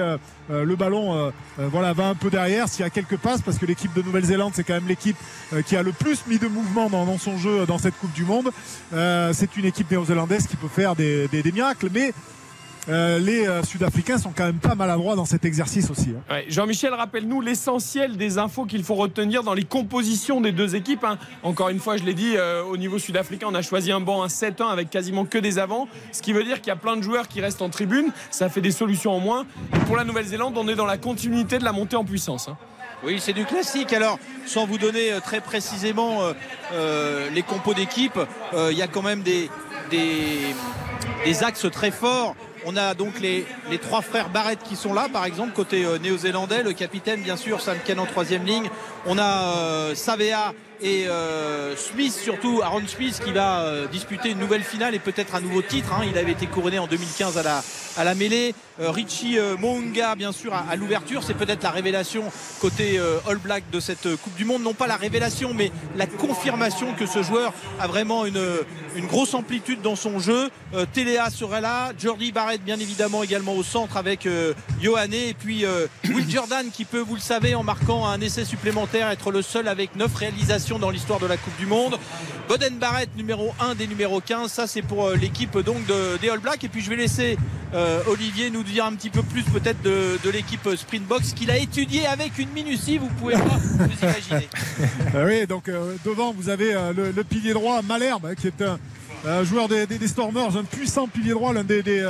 le 0.49 0.75
ballon 0.75 1.31
voilà 1.57 1.91
va 1.91 2.07
un 2.07 2.15
peu 2.15 2.29
derrière, 2.29 2.69
s'il 2.69 2.81
y 2.81 2.87
a 2.87 2.89
quelques 2.89 3.17
passes 3.17 3.41
parce 3.41 3.57
que 3.57 3.65
l'équipe 3.65 3.93
de 3.93 4.01
Nouvelle-Zélande 4.01 4.53
c'est 4.55 4.63
quand 4.63 4.75
même 4.75 4.87
l'équipe 4.87 5.17
qui 5.65 5.75
a 5.75 5.83
le 5.83 5.91
plus 5.91 6.25
mis 6.27 6.39
de 6.39 6.47
mouvement 6.47 6.89
dans, 6.89 7.05
dans 7.05 7.17
son 7.17 7.37
jeu 7.37 7.65
dans 7.65 7.77
cette 7.77 7.97
Coupe 7.99 8.13
du 8.13 8.23
Monde. 8.23 8.49
Euh, 8.93 9.31
c'est 9.33 9.57
une 9.57 9.65
équipe 9.65 9.89
néo-zélandaise 9.91 10.47
qui 10.47 10.55
peut 10.55 10.67
faire 10.67 10.95
des, 10.95 11.29
miracles, 11.53 11.89
mais 11.93 12.13
euh, 12.89 13.19
les 13.19 13.47
euh, 13.47 13.63
Sud-Africains 13.63 14.17
sont 14.17 14.31
quand 14.35 14.45
même 14.45 14.59
pas 14.59 14.75
maladroits 14.75 15.15
dans 15.15 15.25
cet 15.25 15.45
exercice 15.45 15.89
aussi. 15.89 16.13
Hein. 16.29 16.41
Jean-Michel, 16.47 16.93
rappelle-nous 16.93 17.41
l'essentiel 17.41 18.17
des 18.17 18.37
infos 18.37 18.65
qu'il 18.65 18.83
faut 18.83 18.95
retenir 18.95 19.43
dans 19.43 19.53
les 19.53 19.63
compositions 19.63 20.41
des 20.41 20.51
deux 20.51 20.75
équipes. 20.75 21.03
Hein. 21.03 21.17
Encore 21.43 21.69
une 21.69 21.79
fois, 21.79 21.97
je 21.97 22.03
l'ai 22.03 22.13
dit, 22.13 22.35
au 22.69 22.77
niveau 22.77 22.99
sud-africain, 22.99 23.47
on 23.49 23.55
a 23.55 23.61
choisi 23.61 23.91
un 23.91 23.99
banc, 23.99 24.23
un 24.23 24.27
7-1 24.27 24.69
avec 24.69 24.89
quasiment 24.89 25.25
que 25.25 25.37
des 25.37 25.59
avants, 25.59 25.87
ce 26.11 26.21
qui 26.21 26.33
veut 26.33 26.43
dire 26.43 26.57
qu'il 26.57 26.67
y 26.67 26.71
a 26.71 26.75
plein 26.75 26.97
de 26.97 27.01
joueurs 27.01 27.27
qui 27.27 27.41
restent 27.41 27.61
en 27.61 27.69
tribune. 27.69 28.11
Ça 28.31 28.49
fait 28.49 28.61
des 28.61 28.71
solutions 28.71 29.11
en 29.11 29.19
moins. 29.19 29.45
pour 29.85 29.95
la 29.95 30.03
Nouvelle-Zélande, 30.03 30.55
on 30.57 30.67
est 30.67 30.75
dans 30.75 30.85
la 30.85 30.97
continuité 30.97 31.59
de 31.59 31.63
la 31.63 31.71
montée 31.71 31.95
en 31.95 32.05
puissance. 32.05 32.47
Hein. 32.47 32.57
Oui, 33.03 33.17
c'est 33.19 33.33
du 33.33 33.45
classique. 33.45 33.93
Alors, 33.93 34.19
sans 34.45 34.65
vous 34.65 34.77
donner 34.77 35.13
euh, 35.13 35.19
très 35.21 35.39
précisément 35.39 36.21
euh, 36.21 36.33
euh, 36.73 37.29
les 37.29 37.43
compos 37.43 37.73
d'équipe, 37.73 38.19
il 38.53 38.77
y 38.77 38.81
a 38.81 38.87
quand 38.87 39.01
même 39.01 39.21
des, 39.21 39.49
des, 39.89 41.43
axes 41.43 41.67
très 41.71 41.91
forts. 41.91 42.35
On 42.65 42.77
a 42.77 42.93
donc 42.93 43.19
les, 43.19 43.45
les, 43.69 43.77
trois 43.77 44.01
frères 44.01 44.29
Barrett 44.29 44.59
qui 44.63 44.75
sont 44.75 44.93
là, 44.93 45.07
par 45.11 45.25
exemple, 45.25 45.53
côté 45.53 45.85
néo-zélandais. 46.01 46.63
Le 46.63 46.73
capitaine, 46.73 47.21
bien 47.21 47.37
sûr, 47.37 47.61
Sam 47.61 47.77
Ken 47.85 47.99
en 47.99 48.05
troisième 48.05 48.45
ligne. 48.45 48.69
On 49.05 49.17
a 49.17 49.95
Savea 49.95 50.53
et 50.81 51.07
euh, 51.07 51.75
Smith 51.75 52.13
surtout 52.13 52.61
Aaron 52.63 52.87
Smith 52.87 53.19
qui 53.23 53.31
va 53.31 53.61
euh, 53.61 53.87
disputer 53.87 54.29
une 54.29 54.39
nouvelle 54.39 54.63
finale 54.63 54.95
et 54.95 54.99
peut-être 54.99 55.35
un 55.35 55.41
nouveau 55.41 55.61
titre 55.61 55.91
hein. 55.93 56.05
il 56.09 56.17
avait 56.17 56.31
été 56.31 56.47
couronné 56.47 56.79
en 56.79 56.87
2015 56.87 57.37
à 57.37 57.43
la, 57.43 57.63
à 57.97 58.03
la 58.03 58.15
mêlée. 58.15 58.55
Euh, 58.79 58.91
Richie 58.91 59.37
Mounga 59.59 60.15
bien 60.15 60.31
sûr 60.31 60.53
à, 60.53 60.75
l'ouverture. 60.77 61.21
C'est 61.23 61.33
peut-être 61.33 61.63
la 61.63 61.71
révélation 61.71 62.23
côté 62.61 62.97
All 63.27 63.37
Black 63.37 63.63
de 63.71 63.79
cette 63.81 64.15
Coupe 64.15 64.35
du 64.35 64.45
Monde. 64.45 64.63
Non 64.63 64.73
pas 64.73 64.87
la 64.87 64.95
révélation 64.95 65.53
mais 65.53 65.71
la 65.97 66.07
confirmation 66.07 66.93
que 66.93 67.05
ce 67.05 67.23
joueur 67.23 67.53
a 67.79 67.87
vraiment 67.87 68.25
une, 68.25 68.41
une 68.95 69.05
grosse 69.05 69.33
amplitude 69.33 69.81
dans 69.81 69.97
son 69.97 70.19
jeu. 70.19 70.49
Téléa 70.93 71.29
serait 71.29 71.59
là. 71.59 71.91
Jordi 71.97 72.31
Barrett 72.31 72.63
bien 72.63 72.79
évidemment 72.79 73.21
également 73.21 73.53
au 73.53 73.63
centre 73.63 73.97
avec 73.97 74.27
Johanne. 74.81 75.13
Et 75.13 75.33
puis 75.33 75.65
Will 76.05 76.29
Jordan 76.29 76.67
qui 76.71 76.85
peut 76.85 76.99
vous 76.99 77.15
le 77.15 77.21
savez 77.21 77.55
en 77.55 77.63
marquant 77.63 78.05
un 78.05 78.21
essai 78.21 78.45
supplémentaire 78.45 79.09
être 79.09 79.31
le 79.31 79.41
seul 79.41 79.67
avec 79.67 79.97
9 79.97 80.15
réalisations 80.15 80.68
dans 80.77 80.91
l'histoire 80.91 81.19
de 81.19 81.25
la 81.25 81.37
Coupe 81.37 81.57
du 81.57 81.65
Monde. 81.65 81.97
Boden 82.47 82.77
Barrett, 82.77 83.09
numéro 83.15 83.53
1 83.59 83.73
des 83.75 83.87
numéros 83.87 84.21
15. 84.21 84.51
Ça, 84.51 84.67
c'est 84.67 84.83
pour 84.83 85.07
euh, 85.07 85.15
l'équipe 85.15 85.57
donc 85.57 85.83
de, 85.87 86.17
des 86.17 86.29
All 86.29 86.39
Blacks. 86.39 86.63
Et 86.63 86.67
puis, 86.67 86.81
je 86.81 86.89
vais 86.89 86.95
laisser 86.95 87.37
euh, 87.73 88.01
Olivier 88.07 88.51
nous 88.51 88.61
dire 88.61 88.85
un 88.85 88.93
petit 88.93 89.09
peu 89.09 89.23
plus 89.23 89.43
peut-être 89.43 89.81
de, 89.81 90.29
l'équipe 90.31 90.69
Sprintbox 90.75 91.33
qu'il 91.33 91.49
a 91.49 91.57
étudié 91.57 92.05
avec 92.05 92.37
une 92.37 92.49
minutie. 92.49 92.99
Vous 92.99 93.09
pouvez 93.19 93.33
pas 93.33 93.57
vous 93.57 93.85
imaginer. 94.03 94.49
Ah 95.13 95.25
oui, 95.25 95.47
donc 95.47 95.67
euh, 95.67 95.95
devant, 96.05 96.33
vous 96.33 96.49
avez 96.49 96.73
le, 96.95 97.23
pilier 97.23 97.53
droit 97.53 97.81
Malherbe, 97.81 98.35
qui 98.35 98.47
est 98.47 98.63
un 99.25 99.43
joueur 99.43 99.67
des, 99.67 100.07
Stormers, 100.07 100.55
un 100.55 100.63
puissant 100.63 101.07
pilier 101.07 101.31
droit, 101.31 101.53
l'un 101.53 101.63
des, 101.63 102.05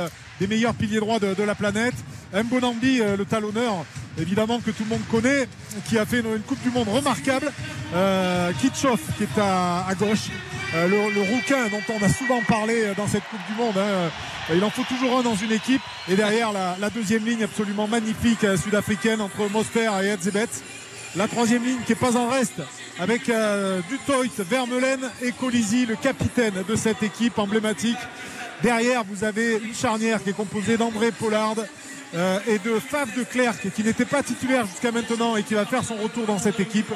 meilleurs 0.48 0.74
piliers 0.74 1.00
droits 1.00 1.18
de, 1.18 1.42
la 1.42 1.54
planète. 1.54 1.94
Mbonambi, 2.34 2.98
le 2.98 3.24
talonneur, 3.24 3.84
évidemment 4.20 4.60
que 4.60 4.70
tout 4.70 4.84
le 4.84 4.90
monde 4.90 5.06
connaît, 5.10 5.48
qui 5.88 5.98
a 5.98 6.06
fait 6.06 6.20
une, 6.20 6.40
Coupe 6.40 6.62
du 6.62 6.70
Monde 6.70 6.88
remarquable. 6.88 7.52
Euh, 7.94 8.52
qui 8.60 8.66
est 8.68 9.40
à, 9.40 9.94
gauche. 9.98 10.28
Euh, 10.74 10.86
le, 10.86 11.20
rouquin 11.22 11.68
dont 11.68 11.82
on 11.88 12.04
a 12.04 12.08
souvent 12.08 12.40
parlé 12.42 12.92
dans 12.96 13.08
cette 13.08 13.24
Coupe 13.24 13.40
du 13.48 13.54
Monde. 13.54 13.76
Hein. 13.76 13.80
Euh, 13.80 14.08
il 14.54 14.62
en 14.62 14.70
faut 14.70 14.84
toujours 14.84 15.18
un 15.18 15.22
dans 15.22 15.34
une 15.34 15.52
équipe. 15.52 15.82
Et 16.08 16.14
derrière 16.14 16.52
la, 16.52 16.90
deuxième 16.90 17.24
ligne 17.24 17.42
absolument 17.42 17.88
magnifique 17.88 18.44
euh, 18.44 18.56
sud-africaine 18.56 19.20
entre 19.20 19.50
Moster 19.50 19.90
et 20.02 20.08
Edzebet. 20.10 20.48
La 21.16 21.26
troisième 21.26 21.64
ligne 21.64 21.80
qui 21.86 21.92
est 21.92 21.96
pas 21.96 22.16
en 22.16 22.28
reste 22.28 22.62
avec 23.00 23.22
Dutoit, 23.88 24.44
Vermeulen 24.48 25.00
et 25.22 25.32
Colisi, 25.32 25.86
le 25.86 25.96
capitaine 25.96 26.62
de 26.68 26.76
cette 26.76 27.02
équipe 27.02 27.36
emblématique. 27.38 27.98
Derrière, 28.62 29.02
vous 29.02 29.24
avez 29.24 29.54
une 29.54 29.74
charnière 29.74 30.22
qui 30.22 30.30
est 30.30 30.34
composée 30.34 30.76
d'André 30.76 31.10
Pollard, 31.10 31.56
euh, 32.14 32.38
et 32.46 32.58
de 32.58 32.78
Faf 32.78 33.16
de 33.16 33.22
Clerc 33.22 33.54
qui 33.74 33.84
n'était 33.84 34.04
pas 34.04 34.22
titulaire 34.22 34.66
jusqu'à 34.66 34.90
maintenant 34.90 35.36
et 35.36 35.42
qui 35.42 35.54
va 35.54 35.64
faire 35.64 35.84
son 35.84 35.94
retour 35.96 36.26
dans 36.26 36.38
cette 36.38 36.58
équipe. 36.58 36.92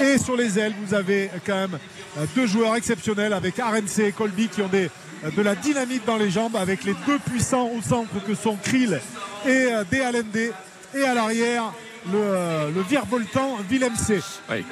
Et 0.00 0.18
sur 0.18 0.36
les 0.36 0.58
ailes, 0.58 0.74
vous 0.84 0.94
avez 0.94 1.30
quand 1.46 1.54
même 1.54 1.78
euh, 2.18 2.24
deux 2.34 2.46
joueurs 2.46 2.74
exceptionnels 2.74 3.32
avec 3.32 3.56
RNC 3.58 4.00
et 4.04 4.12
Colby 4.12 4.48
qui 4.48 4.62
ont 4.62 4.70
euh, 4.72 4.88
de 5.36 5.42
la 5.42 5.54
dynamite 5.54 6.04
dans 6.04 6.16
les 6.16 6.30
jambes 6.30 6.56
avec 6.56 6.82
les 6.84 6.94
deux 7.06 7.18
puissants 7.18 7.70
au 7.76 7.82
centre 7.82 8.10
que 8.26 8.34
sont 8.34 8.56
Krill 8.56 9.00
et 9.46 9.68
DLND. 9.90 10.52
Et 10.94 11.04
à 11.04 11.14
l'arrière, 11.14 11.72
le, 12.10 12.72
le 12.74 12.80
virevoltant 12.82 13.58
Willem 13.68 13.94
C. 13.96 14.20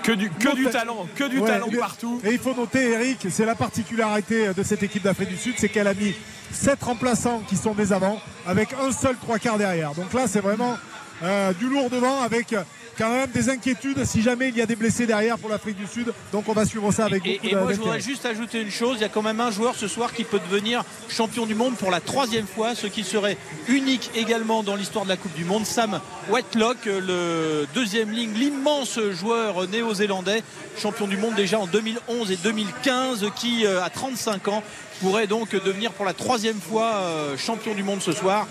que 0.02 0.12
du, 0.12 0.30
que 0.30 0.54
du 0.54 0.66
talent, 0.66 1.06
que 1.14 1.24
du 1.24 1.40
talent 1.42 1.66
partout. 1.78 2.20
Et 2.24 2.32
il 2.32 2.38
faut 2.38 2.54
noter, 2.54 2.90
Eric, 2.92 3.26
c'est 3.30 3.44
la 3.46 3.54
particularité 3.54 4.52
de 4.54 4.62
cette 4.62 4.82
équipe 4.82 5.02
d'Afrique 5.02 5.28
du 5.28 5.36
Sud, 5.36 5.54
c'est 5.58 5.68
qu'elle 5.68 5.86
a 5.86 5.94
mis 5.94 6.14
7 6.52 6.82
remplaçants 6.82 7.42
qui 7.48 7.56
sont 7.56 7.72
des 7.74 7.92
avants 7.92 8.20
avec 8.46 8.70
un 8.80 8.90
seul 8.92 9.16
trois 9.16 9.38
quarts 9.38 9.58
derrière. 9.58 9.94
Donc 9.94 10.12
là, 10.12 10.26
c'est 10.26 10.40
vraiment 10.40 10.76
euh, 11.22 11.52
du 11.52 11.68
lourd 11.68 11.90
devant 11.90 12.22
avec 12.22 12.54
quand 12.98 13.10
même 13.10 13.30
des 13.30 13.48
inquiétudes 13.48 14.04
si 14.04 14.22
jamais 14.22 14.48
il 14.48 14.56
y 14.56 14.62
a 14.62 14.66
des 14.66 14.76
blessés 14.76 15.06
derrière 15.06 15.38
pour 15.38 15.48
l'Afrique 15.50 15.76
du 15.76 15.86
Sud. 15.86 16.12
Donc 16.32 16.48
on 16.48 16.52
va 16.52 16.64
suivre 16.64 16.90
ça 16.92 17.06
avec 17.06 17.22
beaucoup 17.22 17.46
Et, 17.46 17.50
et 17.50 17.54
moi 17.54 17.72
je 17.72 17.78
voudrais 17.78 18.00
juste 18.00 18.26
ajouter 18.26 18.60
une 18.60 18.70
chose, 18.70 18.96
il 18.98 19.02
y 19.02 19.04
a 19.04 19.08
quand 19.08 19.22
même 19.22 19.40
un 19.40 19.50
joueur 19.50 19.74
ce 19.74 19.88
soir 19.88 20.12
qui 20.12 20.24
peut 20.24 20.40
devenir 20.50 20.84
champion 21.08 21.46
du 21.46 21.54
monde 21.54 21.76
pour 21.76 21.90
la 21.90 22.00
troisième 22.00 22.46
fois, 22.46 22.74
ce 22.74 22.86
qui 22.86 23.04
serait 23.04 23.36
unique 23.68 24.10
également 24.14 24.62
dans 24.62 24.76
l'histoire 24.76 25.04
de 25.04 25.10
la 25.10 25.16
Coupe 25.16 25.34
du 25.34 25.44
Monde. 25.44 25.66
Sam 25.66 26.00
Whitelock, 26.28 26.86
le 26.86 27.66
deuxième 27.74 28.10
ligne, 28.10 28.32
l'immense 28.34 28.98
joueur 29.12 29.68
néo-zélandais, 29.68 30.42
champion 30.78 31.06
du 31.06 31.16
monde 31.16 31.34
déjà 31.34 31.58
en 31.58 31.66
2011 31.66 32.30
et 32.30 32.36
2015, 32.36 33.26
qui 33.36 33.66
euh, 33.66 33.82
a 33.82 33.90
35 33.90 34.48
ans 34.48 34.62
pourrait 35.00 35.26
donc 35.26 35.52
devenir 35.52 35.92
pour 35.92 36.04
la 36.04 36.12
troisième 36.12 36.60
fois 36.60 36.92
euh, 36.94 37.36
champion 37.36 37.74
du 37.74 37.82
monde 37.82 38.02
ce 38.02 38.12
soir 38.12 38.46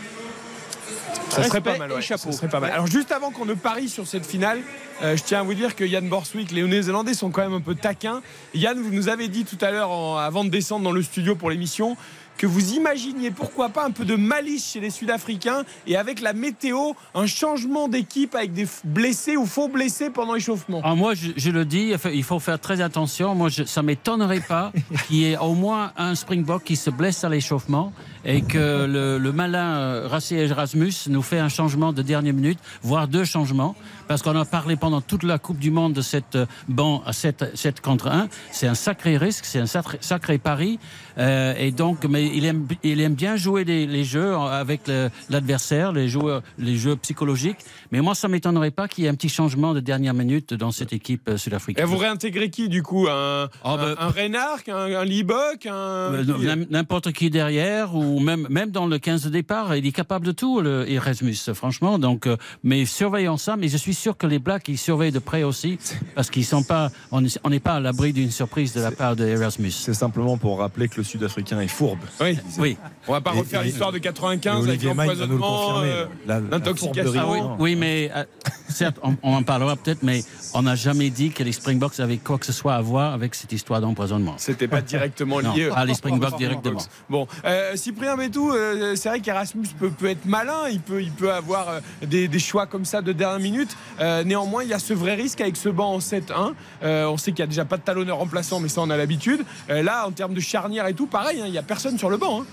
Ça 1.29 1.43
serait 1.43 1.61
pas 1.61 1.77
mal. 1.77 1.91
et 1.91 1.95
ouais. 1.95 2.01
chapeau. 2.01 2.31
Ça 2.31 2.37
serait 2.37 2.49
pas 2.49 2.59
mal. 2.59 2.71
Alors 2.71 2.87
juste 2.87 3.11
avant 3.11 3.31
qu'on 3.31 3.45
ne 3.45 3.53
parie 3.53 3.89
sur 3.89 4.07
cette 4.07 4.25
finale, 4.25 4.61
euh, 5.01 5.15
je 5.15 5.23
tiens 5.23 5.41
à 5.41 5.43
vous 5.43 5.53
dire 5.53 5.75
que 5.75 5.83
Yann 5.83 6.07
Borswick, 6.07 6.51
les 6.51 6.63
Néo-Zélandais 6.63 7.13
sont 7.13 7.29
quand 7.29 7.41
même 7.41 7.53
un 7.53 7.61
peu 7.61 7.75
taquins. 7.75 8.21
Yann, 8.53 8.79
vous 8.79 8.91
nous 8.91 9.09
avez 9.09 9.27
dit 9.27 9.45
tout 9.45 9.63
à 9.63 9.71
l'heure, 9.71 9.91
avant 10.17 10.43
de 10.43 10.49
descendre 10.49 10.83
dans 10.83 10.91
le 10.91 11.01
studio 11.01 11.35
pour 11.35 11.49
l'émission, 11.49 11.97
que 12.39 12.47
vous 12.47 12.73
imaginiez 12.73 13.31
pourquoi 13.31 13.67
pas 13.67 13.85
un 13.85 13.91
peu 13.91 14.05
de 14.05 14.15
malice 14.15 14.71
chez 14.71 14.79
les 14.79 14.89
Sud-Africains 14.89 15.65
et 15.85 15.97
avec 15.97 16.21
la 16.21 16.31
météo, 16.31 16.93
un 17.13 17.27
changement 17.27 17.89
d'équipe 17.89 18.33
avec 18.33 18.53
des 18.53 18.65
blessés 18.85 19.35
ou 19.35 19.45
faux 19.45 19.67
blessés 19.67 20.09
pendant 20.09 20.35
l'échauffement. 20.35 20.79
Ah, 20.85 20.95
moi, 20.95 21.15
je, 21.15 21.31
je 21.35 21.51
le 21.51 21.65
dis, 21.65 21.93
il 22.13 22.23
faut 22.23 22.39
faire 22.39 22.57
très 22.57 22.79
attention. 22.79 23.35
Moi, 23.35 23.49
je, 23.49 23.65
ça 23.65 23.83
m'étonnerait 23.83 24.39
pas 24.39 24.71
qu'il 25.07 25.17
y 25.17 25.25
ait 25.25 25.37
au 25.37 25.53
moins 25.53 25.91
un 25.97 26.15
Springbok 26.15 26.63
qui 26.63 26.77
se 26.77 26.89
blesse 26.89 27.25
à 27.25 27.29
l'échauffement 27.29 27.91
et 28.23 28.41
que 28.41 28.85
le, 28.85 29.17
le 29.17 29.31
malin 29.33 29.75
euh, 29.77 30.07
Rassi 30.07 30.35
Erasmus 30.35 30.93
nous 31.07 31.21
fait 31.21 31.39
un 31.39 31.49
changement 31.49 31.91
de 31.91 32.01
dernière 32.01 32.33
minute, 32.33 32.59
voire 32.81 33.09
deux 33.09 33.25
changements, 33.25 33.75
parce 34.09 34.23
qu'on 34.23 34.35
a 34.35 34.43
parlé 34.43 34.75
pendant 34.75 35.01
toute 35.01 35.21
la 35.21 35.37
Coupe 35.37 35.59
du 35.59 35.69
Monde 35.69 35.93
de 35.93 36.01
cette 36.01 36.35
euh, 36.35 36.47
banc 36.67 37.03
à 37.05 37.13
7, 37.13 37.51
7 37.53 37.79
contre 37.79 38.07
1. 38.07 38.27
C'est 38.51 38.65
un 38.65 38.73
sacré 38.73 39.17
risque, 39.17 39.45
c'est 39.45 39.59
un 39.59 39.67
sacré, 39.67 39.99
sacré 40.01 40.39
pari. 40.39 40.79
Euh, 41.19 41.53
et 41.59 41.71
donc, 41.71 42.05
mais 42.05 42.25
il 42.35 42.43
aime, 42.45 42.65
il 42.81 43.01
aime 43.01 43.13
bien 43.13 43.35
jouer 43.35 43.63
les, 43.65 43.85
les 43.85 44.03
jeux 44.03 44.35
avec 44.35 44.87
le- 44.87 45.11
l'adversaire, 45.29 45.91
les 45.91 46.09
joueurs, 46.09 46.41
les 46.57 46.75
jeux 46.75 46.95
psychologiques. 46.95 47.57
Mais 47.91 48.01
moi, 48.01 48.15
ça 48.15 48.27
m'étonnerait 48.27 48.71
pas 48.71 48.87
qu'il 48.87 49.03
y 49.03 49.07
ait 49.07 49.11
un 49.11 49.15
petit 49.15 49.29
changement 49.29 49.75
de 49.75 49.79
dernière 49.79 50.15
minute 50.15 50.55
dans 50.55 50.71
cette 50.71 50.91
équipe 50.91 51.29
euh, 51.29 51.35
Et 51.35 51.37
sud-africaine. 51.37 51.85
vous 51.85 51.97
réintégrez 51.97 52.49
qui 52.49 52.67
du 52.67 52.81
coup? 52.81 53.07
Un, 53.07 53.47
Ah, 53.63 53.73
un, 53.73 53.77
ben- 53.77 53.95
un 53.99 54.07
Reinhardt, 54.09 54.63
un, 54.69 54.95
un 54.95 55.05
Liebok, 55.05 55.67
un... 55.67 56.23
Qui 56.25 56.45
n'im- 56.47 56.65
N'importe 56.71 57.11
qui 57.11 57.29
derrière 57.29 57.95
ou 57.95 58.19
même 58.19 58.47
même 58.49 58.71
dans 58.71 58.87
le 58.87 58.97
15 58.97 59.23
de 59.25 59.29
départ, 59.29 59.75
il 59.75 59.85
est 59.85 59.91
capable 59.91 60.25
de 60.25 60.31
tout, 60.31 60.61
le 60.61 60.89
Erasmus, 60.89 61.35
franchement. 61.53 61.99
Donc, 61.99 62.27
mais 62.63 62.85
surveillons 62.85 63.37
ça. 63.37 63.55
Mais 63.55 63.67
je 63.67 63.77
suis 63.77 63.93
sûr 63.99 64.17
que 64.17 64.25
les 64.27 64.39
Blacks 64.39 64.67
ils 64.69 64.77
surveillent 64.77 65.11
de 65.11 65.19
près 65.19 65.43
aussi 65.43 65.77
parce 66.15 66.29
qu'ils 66.29 66.45
sont 66.45 66.63
pas, 66.63 66.89
on 67.11 67.21
n'est 67.21 67.59
pas 67.59 67.73
à 67.75 67.79
l'abri 67.79 68.13
d'une 68.13 68.31
surprise 68.31 68.73
de 68.73 68.81
la 68.81 68.91
part 68.91 69.15
de 69.15 69.25
Erasmus. 69.25 69.71
C'est 69.71 69.93
simplement 69.93 70.37
pour 70.37 70.59
rappeler 70.59 70.87
que 70.87 70.97
le 70.97 71.03
Sud-Africain 71.03 71.59
est 71.59 71.67
fourbe. 71.67 71.99
Oui. 72.21 72.37
Oui. 72.57 72.77
On 73.07 73.11
va 73.13 73.21
pas 73.21 73.33
Et- 73.35 73.39
refaire 73.39 73.61
et- 73.61 73.65
l'histoire 73.65 73.91
de 73.91 73.97
Et 73.97 74.01
95 74.01 74.67
avec 74.67 74.81
l'empoisonnement. 74.83 75.81
euh, 75.83 76.05
l'intoxication. 76.49 77.13
Ah 77.19 77.25
oui, 77.29 77.39
non. 77.41 77.55
oui, 77.59 77.75
mais 77.75 78.11
euh, 78.15 78.23
certes, 78.69 78.97
on, 79.03 79.15
on 79.23 79.33
en 79.35 79.43
parlera 79.43 79.75
peut-être, 79.75 80.03
mais 80.03 80.23
on 80.53 80.61
n'a 80.61 80.75
jamais 80.75 81.09
dit 81.09 81.31
que 81.31 81.43
les 81.43 81.51
Springboks 81.51 81.99
avaient 81.99 82.17
quoi 82.17 82.37
que 82.37 82.45
ce 82.45 82.53
soit 82.53 82.75
à 82.75 82.81
voir 82.81 83.13
avec 83.13 83.35
cette 83.35 83.51
histoire 83.51 83.81
d'empoisonnement. 83.81 84.35
C'était 84.37 84.67
pas 84.67 84.81
directement 84.81 85.41
Non, 85.41 85.53
lié. 85.53 85.69
pas 85.69 85.85
les 85.85 85.93
Springboks 85.93 86.37
directement. 86.37 86.79
Bon, 87.09 87.27
euh, 87.45 87.75
Cyprien 87.75 88.15
Bétou, 88.15 88.51
euh, 88.51 88.95
c'est 88.95 89.09
vrai 89.09 89.19
qu'Erasmus 89.19 89.67
peut, 89.77 89.89
peut 89.89 90.07
être 90.09 90.25
malin, 90.25 90.69
il 90.71 90.79
peut, 90.79 91.01
il 91.01 91.11
peut 91.11 91.31
avoir 91.33 91.69
euh, 91.69 91.79
des, 92.05 92.27
des 92.27 92.39
choix 92.39 92.65
comme 92.65 92.85
ça 92.85 93.01
de 93.01 93.11
dernière 93.11 93.39
minute. 93.39 93.75
Euh, 93.99 94.23
néanmoins, 94.23 94.63
il 94.63 94.69
y 94.69 94.73
a 94.73 94.79
ce 94.79 94.93
vrai 94.93 95.15
risque 95.15 95.41
avec 95.41 95.55
ce 95.57 95.69
banc 95.69 95.93
en 95.93 95.99
7-1. 95.99 96.53
Euh, 96.83 97.05
on 97.07 97.17
sait 97.17 97.31
qu'il 97.31 97.43
n'y 97.43 97.47
a 97.47 97.47
déjà 97.47 97.65
pas 97.65 97.77
de 97.77 97.81
talonneur 97.83 98.17
remplaçant, 98.17 98.59
mais 98.59 98.69
ça 98.69 98.81
on 98.81 98.89
a 98.89 98.97
l'habitude. 98.97 99.43
Euh, 99.69 99.81
là, 99.83 100.07
en 100.07 100.11
termes 100.11 100.33
de 100.33 100.39
charnière 100.39 100.87
et 100.87 100.93
tout, 100.93 101.07
pareil, 101.07 101.41
hein, 101.41 101.45
il 101.45 101.51
n'y 101.51 101.57
a 101.57 101.63
personne 101.63 101.97
sur 101.97 102.09
le 102.09 102.17
banc. 102.17 102.41
hein. 102.41 102.45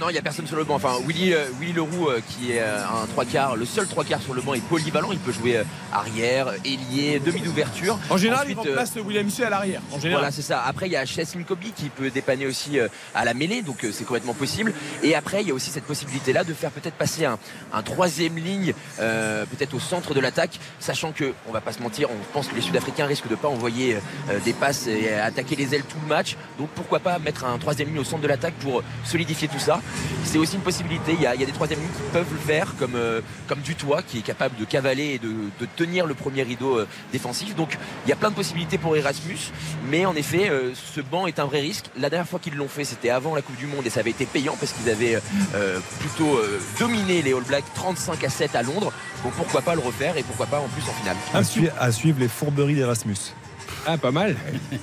Non, 0.00 0.08
il 0.08 0.14
n'y 0.14 0.18
a 0.18 0.22
personne 0.22 0.46
sur 0.46 0.56
le 0.56 0.64
banc. 0.64 0.76
Enfin, 0.76 0.94
Willy, 1.06 1.34
euh, 1.34 1.44
Willy 1.60 1.74
Leroux, 1.74 2.08
euh, 2.08 2.22
qui 2.26 2.52
est 2.52 2.60
euh, 2.60 2.82
un 2.82 3.06
trois 3.06 3.26
quarts, 3.26 3.54
le 3.54 3.66
seul 3.66 3.86
trois 3.86 4.02
quarts 4.02 4.22
sur 4.22 4.32
le 4.32 4.40
banc 4.40 4.54
est 4.54 4.66
polyvalent. 4.66 5.12
Il 5.12 5.18
peut 5.18 5.30
jouer 5.30 5.60
arrière, 5.92 6.54
ailier, 6.64 7.20
demi 7.20 7.42
d'ouverture. 7.42 7.98
En 8.08 8.16
général, 8.16 8.44
Ensuite, 8.44 8.58
il 8.64 8.68
remplace 8.70 8.92
William 9.04 9.26
Husset 9.26 9.44
à 9.44 9.50
l'arrière. 9.50 9.82
En 9.92 9.96
général. 9.98 10.20
Voilà, 10.22 10.32
c'est 10.32 10.40
ça. 10.40 10.62
Après, 10.62 10.86
il 10.86 10.92
y 10.92 10.96
a 10.96 11.04
Cheslin 11.04 11.42
Kobe 11.42 11.58
qui 11.76 11.90
peut 11.90 12.08
dépanner 12.08 12.46
aussi 12.46 12.78
à 13.14 13.24
la 13.26 13.34
mêlée, 13.34 13.60
donc 13.60 13.86
c'est 13.92 14.04
complètement 14.04 14.32
possible. 14.32 14.72
Et 15.02 15.14
après, 15.14 15.42
il 15.42 15.48
y 15.48 15.50
a 15.50 15.54
aussi 15.54 15.70
cette 15.70 15.84
possibilité-là 15.84 16.44
de 16.44 16.54
faire 16.54 16.70
peut-être 16.70 16.94
passer 16.94 17.26
un, 17.26 17.38
un 17.74 17.82
troisième 17.82 18.36
ligne, 18.38 18.72
euh, 19.00 19.44
peut-être 19.44 19.74
au 19.74 19.80
centre 19.80 20.14
de 20.14 20.20
l'attaque, 20.20 20.58
sachant 20.78 21.12
que, 21.12 21.34
on 21.46 21.52
va 21.52 21.60
pas 21.60 21.72
se 21.72 21.82
mentir, 21.82 22.08
on 22.10 22.32
pense 22.32 22.48
que 22.48 22.54
les 22.54 22.62
Sud-Africains 22.62 23.04
risquent 23.04 23.28
de 23.28 23.34
pas 23.34 23.48
envoyer 23.48 23.96
euh, 24.30 24.38
des 24.44 24.54
passes 24.54 24.86
et 24.86 25.12
attaquer 25.12 25.56
les 25.56 25.74
ailes 25.74 25.84
tout 25.84 25.98
le 26.02 26.08
match. 26.08 26.36
Donc 26.58 26.70
pourquoi 26.70 27.00
pas 27.00 27.18
mettre 27.18 27.44
un 27.44 27.58
troisième 27.58 27.88
ligne 27.88 27.98
au 27.98 28.04
centre 28.04 28.22
de 28.22 28.28
l'attaque 28.28 28.54
pour 28.54 28.82
solidifier 29.04 29.48
tout 29.48 29.58
ça. 29.58 29.82
C'est 30.24 30.38
aussi 30.38 30.56
une 30.56 30.62
possibilité. 30.62 31.12
Il 31.14 31.22
y 31.22 31.26
a, 31.26 31.36
des 31.36 31.46
troisième 31.46 31.80
lignes 31.80 31.88
qui 31.88 32.02
peuvent 32.12 32.32
le 32.32 32.38
faire, 32.38 32.74
comme 32.78 32.94
euh, 32.94 33.20
Dutoit 33.64 34.02
qui 34.02 34.18
est 34.18 34.22
capable 34.22 34.56
de 34.58 34.64
cavaler 34.64 35.14
et 35.14 35.18
de, 35.18 35.30
tenir 35.76 36.06
le 36.06 36.14
premier 36.14 36.42
rideau 36.42 36.78
euh, 36.78 36.88
défensif. 37.12 37.54
Donc 37.56 37.76
il 38.06 38.10
y 38.10 38.12
a 38.12 38.16
plein 38.16 38.30
de 38.30 38.34
possibilités 38.34 38.78
pour 38.78 38.96
Erasmus, 38.96 39.38
mais 39.88 40.06
en 40.06 40.14
effet, 40.14 40.48
euh, 40.48 40.72
ce 40.74 41.00
banc 41.00 41.26
est 41.26 41.38
un 41.38 41.46
vrai 41.46 41.60
risque. 41.60 41.86
La 41.98 42.10
dernière 42.10 42.28
fois 42.28 42.38
qu'ils 42.38 42.54
l'ont 42.54 42.68
fait, 42.68 42.84
c'était 42.84 43.10
avant 43.10 43.34
la 43.34 43.42
Coupe 43.42 43.56
du 43.56 43.66
Monde 43.66 43.86
et 43.86 43.90
ça 43.90 44.00
avait 44.00 44.10
été 44.10 44.26
payant 44.26 44.56
parce 44.58 44.72
qu'ils 44.72 44.90
avaient 44.90 45.20
plutôt 45.98 46.38
dominé 46.78 47.22
les 47.22 47.32
All 47.32 47.42
Blacks 47.42 47.64
35 47.74 48.22
à 48.24 48.30
7 48.30 48.54
à 48.54 48.62
Londres. 48.62 48.92
Donc 49.24 49.32
pourquoi 49.32 49.62
pas 49.62 49.74
le 49.74 49.80
refaire 49.80 50.16
et 50.16 50.22
pourquoi 50.22 50.46
pas 50.46 50.58
en 50.58 50.68
plus 50.68 50.82
en 50.88 50.92
finale. 50.92 51.16
À 51.78 51.92
suivre 51.92 52.20
les 52.20 52.28
fourberies 52.28 52.74
d'Erasmus. 52.74 53.34
Ah, 53.86 53.98
pas 53.98 54.10
mal. 54.10 54.36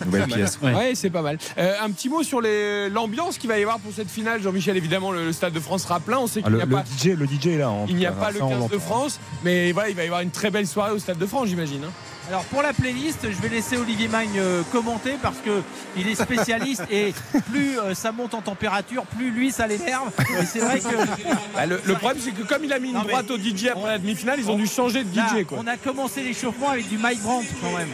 Nouvelle 0.06 0.22
Pas 0.22 0.28
mal. 0.28 0.40
pièce. 0.40 0.60
Ouais. 0.62 0.74
Ouais, 0.74 0.92
c'est 0.96 1.10
pas 1.10 1.22
mal. 1.22 1.38
Euh, 1.58 1.74
un 1.82 1.92
petit 1.92 2.10
mot 2.10 2.24
sur 2.24 2.42
l'ambiance 2.42 3.38
qu'il 3.38 3.50
va 3.50 3.58
y 3.60 3.62
avoir 3.62 3.80
pour 3.80 3.92
cette 3.94 4.10
finale. 4.10 4.42
Jean-Michel, 4.42 4.76
évidemment, 4.78 5.12
le, 5.12 5.26
le 5.26 5.34
stade 5.34 5.54
de 5.54 5.60
France 5.60 5.84
sera 5.84 6.00
plein. 6.00 6.18
On 6.20 6.28
sait 6.28 6.42
Ah, 6.44 6.48
qu'il 6.48 6.56
n'y 6.56 6.62
a 6.62 6.66
le 6.66 6.72
pas. 6.72 6.84
DJ, 6.84 7.06
le 7.18 7.26
DJ 7.26 7.48
est 7.48 7.58
là. 7.58 7.70
en 7.70 7.86
Il 7.88 7.96
n'y 7.96 8.06
a 8.06 8.12
pas 8.12 8.28
cas. 8.28 8.32
le 8.32 8.40
Ça, 8.40 8.46
on 8.46 8.50
15 8.62 8.70
de. 8.72 8.78
France, 8.80 9.20
mais 9.44 9.72
voilà, 9.72 9.90
il 9.90 9.96
va 9.96 10.04
y 10.04 10.06
avoir 10.08 10.22
une 10.22 10.32
très 10.32 10.50
belle 10.52 10.68
soirée 10.68 10.92
au 10.92 11.00
Stade 11.00 11.18
de 11.18 11.26
France, 11.26 11.48
j'imagine. 11.50 11.84
hein. 11.86 11.92
Alors 12.30 12.44
pour 12.44 12.62
la 12.62 12.74
playlist, 12.74 13.20
je 13.24 13.42
vais 13.42 13.48
laisser 13.48 13.78
Olivier 13.78 14.10
Magne 14.10 14.28
euh, 14.38 14.62
commenter 14.74 15.14
parce 15.22 15.38
que 15.38 15.62
il 15.96 16.10
est 16.10 16.16
spécialiste 16.16 16.84
et 16.92 17.14
plus 17.50 17.80
euh, 17.80 17.94
ça 17.94 18.12
monte 18.12 18.34
en 18.34 18.42
température, 18.42 19.06
plus 19.06 19.32
lui 19.32 19.50
ça 19.50 19.66
l'énerve. 19.66 20.12
C'est 20.46 20.60
vrai 20.60 20.82
que 20.82 20.94
Bah, 21.56 21.66
le, 21.66 21.80
le 21.86 21.94
problème, 21.94 22.22
c'est 22.22 22.32
que 22.32 22.42
comme 22.46 22.66
il 22.66 22.74
a 22.74 22.80
mis 22.80 22.90
une 22.90 22.96
Non, 22.96 23.04
droite 23.04 23.32
au 23.32 23.38
DJ 23.38 23.68
après 23.72 23.88
la 23.88 23.98
demi-finale, 23.98 24.40
ils 24.42 24.52
ont 24.52 24.58
dû 24.58 24.68
changer 24.68 25.06
de 25.06 25.16
là, 25.16 25.26
DJ. 25.40 25.46
Quoi. 25.46 25.60
on 25.62 25.68
a 25.68 25.78
commencé 25.78 26.22
l'échauffement 26.22 26.72
avec 26.72 26.90
du 26.90 26.98
Mike 26.98 27.22
Brandt 27.22 27.48
quand 27.62 27.72
même. 27.78 27.88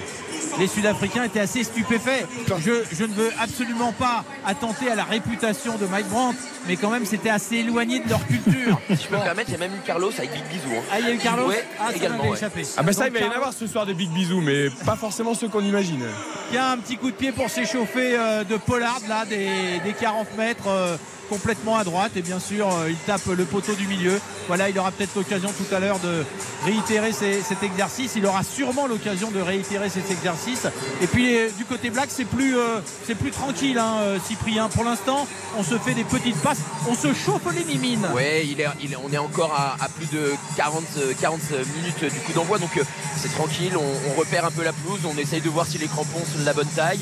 Les 0.60 0.68
Sud-Africains 0.68 1.24
étaient 1.24 1.40
assez 1.40 1.64
stupéfaits. 1.64 2.26
Je, 2.60 2.72
je 2.92 3.04
ne 3.06 3.14
veux 3.14 3.32
absolument 3.40 3.92
pas 3.92 4.24
attenter 4.46 4.90
à 4.90 4.96
la 4.96 5.04
réputation 5.04 5.78
de 5.78 5.86
Mike 5.88 6.08
Brandt, 6.10 6.38
mais 6.68 6.76
quand 6.76 6.90
même 6.90 7.06
c'était 7.06 7.30
assez 7.30 7.58
éloigné 7.58 8.00
de 8.00 8.10
leur 8.10 8.26
culture. 8.28 8.80
Si 8.96 9.04
je 9.04 9.08
peux 9.08 9.18
me 9.18 9.24
permettre, 9.24 9.50
il 9.50 9.54
y 9.54 9.56
a 9.56 9.60
même 9.60 9.72
eu 9.76 9.82
Carlos 9.86 10.12
avec 10.18 10.32
Big 10.32 10.44
Bisou. 10.52 10.70
hein. 10.78 10.82
Ah, 10.92 11.00
il 11.00 11.08
y 11.08 11.10
a 11.10 11.14
eu 11.14 11.18
Carlos 11.18 11.48
Ouais, 11.48 11.66
Ah, 11.80 11.90
ça 11.90 11.96
également, 11.96 12.18
m'avait 12.18 12.30
ouais. 12.30 12.38
échappé. 12.38 12.62
Ah 12.78 12.84
bah 12.84 12.94
ça, 12.94 13.08
il 13.08 13.14
va 13.14 13.20
y 13.20 13.24
en 13.24 13.32
avoir 13.32 13.54
ce 13.54 13.66
soir 13.68 13.86
des 13.86 13.94
big 13.94 14.10
bisous, 14.12 14.42
mais 14.42 14.70
pas 14.86 14.96
forcément 14.96 15.34
ceux 15.34 15.48
qu'on 15.48 15.64
imagine. 15.64 16.04
Il 16.52 16.56
y 16.56 16.58
a 16.58 16.70
un 16.70 16.78
petit 16.78 16.98
coup 16.98 17.10
de 17.12 17.16
pied 17.16 17.32
pour 17.32 17.50
s'échauffer 17.50 18.16
euh, 18.18 18.44
de 18.44 18.56
Pollard 18.58 19.02
là 19.10 19.26
des, 19.26 19.80
des 19.84 19.94
40 19.94 20.38
mètres 20.38 20.68
euh, 20.68 20.96
complètement 21.34 21.78
à 21.78 21.84
droite. 21.84 22.12
Et 22.16 22.22
bien 22.22 22.40
sûr 22.40 22.68
euh, 22.68 22.90
il 22.90 22.98
tape 22.98 23.26
le 23.26 23.46
poteau 23.46 23.74
du 23.74 23.88
milieu. 23.88 24.20
Voilà 24.48 24.70
il 24.70 24.78
aura 24.78 24.92
peut-être 24.92 25.16
l'occasion 25.16 25.50
tout 25.50 25.76
à 25.76 25.80
l'heure 25.80 26.00
de 26.00 26.24
réitérer 26.66 27.12
cet 27.12 27.64
exercice. 27.64 28.14
Il 28.16 28.26
aura 28.26 28.44
sûrement 28.44 28.88
l'occasion 28.88 29.32
de 29.32 29.42
réitérer 29.42 29.90
cet 29.90 30.12
exercice. 30.12 30.68
Et 31.02 31.08
puis 31.08 31.36
euh, 31.36 31.50
du 31.58 31.66
côté 31.66 31.90
black 31.90 32.10
c'est 32.10 32.26
plus 32.26 32.58
euh, 32.58 32.80
c'est 33.06 33.16
plus 33.16 33.32
tranquille 33.32 33.80
hein, 33.80 34.18
Cyprien. 34.26 34.70
Pour 34.70 34.84
l'instant 34.84 35.28
on 35.58 35.64
se 35.64 35.78
fait 35.78 35.94
des 35.94 36.04
petites 36.04 36.40
passes. 36.42 36.60
On 36.88 36.96
se 36.96 37.14
chauffe 37.14 37.42
les 37.56 37.64
mimines. 37.64 38.06
Ouais, 38.14 38.46
il 38.46 38.62
est, 38.62 38.68
on 39.04 39.12
est 39.12 39.18
encore 39.18 39.54
à, 39.54 39.88
plus 39.90 40.08
de 40.08 40.34
40, 40.58 40.84
euh, 40.98 41.14
40 41.20 41.40
minutes 41.76 42.14
du 42.14 42.20
coup 42.20 42.34
d'envoi, 42.34 42.60
donc 42.60 42.80
c'est 43.18 43.32
tranquille. 43.34 43.74
On, 43.78 44.20
repère 44.20 44.46
un 44.46 44.52
peu 44.52 44.64
la 44.64 44.74
pelouse, 44.74 45.00
on 45.06 45.18
essaye 45.18 45.42
de 45.42 45.50
voir 45.50 45.66
si 45.66 45.80
les 45.80 45.88
crampons 45.88 46.24
sont 46.32 46.40
de 46.40 46.46
la 46.46 46.54
bonne 46.54 46.68
taille, 46.68 47.00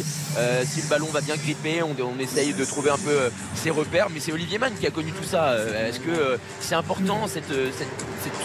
si 0.65 0.81
le 0.81 0.87
ballon 0.87 1.07
va 1.11 1.19
bien 1.19 1.35
gripper. 1.35 1.83
On, 1.83 1.95
on 2.01 2.19
essaye 2.19 2.53
de 2.53 2.63
trouver 2.63 2.89
un 2.89 2.97
peu 2.97 3.31
ses 3.55 3.69
repères, 3.69 4.07
mais 4.09 4.20
c'est 4.21 4.31
Olivier 4.31 4.59
Mann 4.59 4.73
qui 4.79 4.85
a 4.85 4.91
connu 4.91 5.11
tout 5.11 5.23
ça. 5.23 5.49
Euh, 5.49 5.89
Est-ce 5.89 5.99
que 5.99 6.11
euh, 6.11 6.37
c'est 6.59 6.75
important 6.75 7.25
euh, 7.51 7.69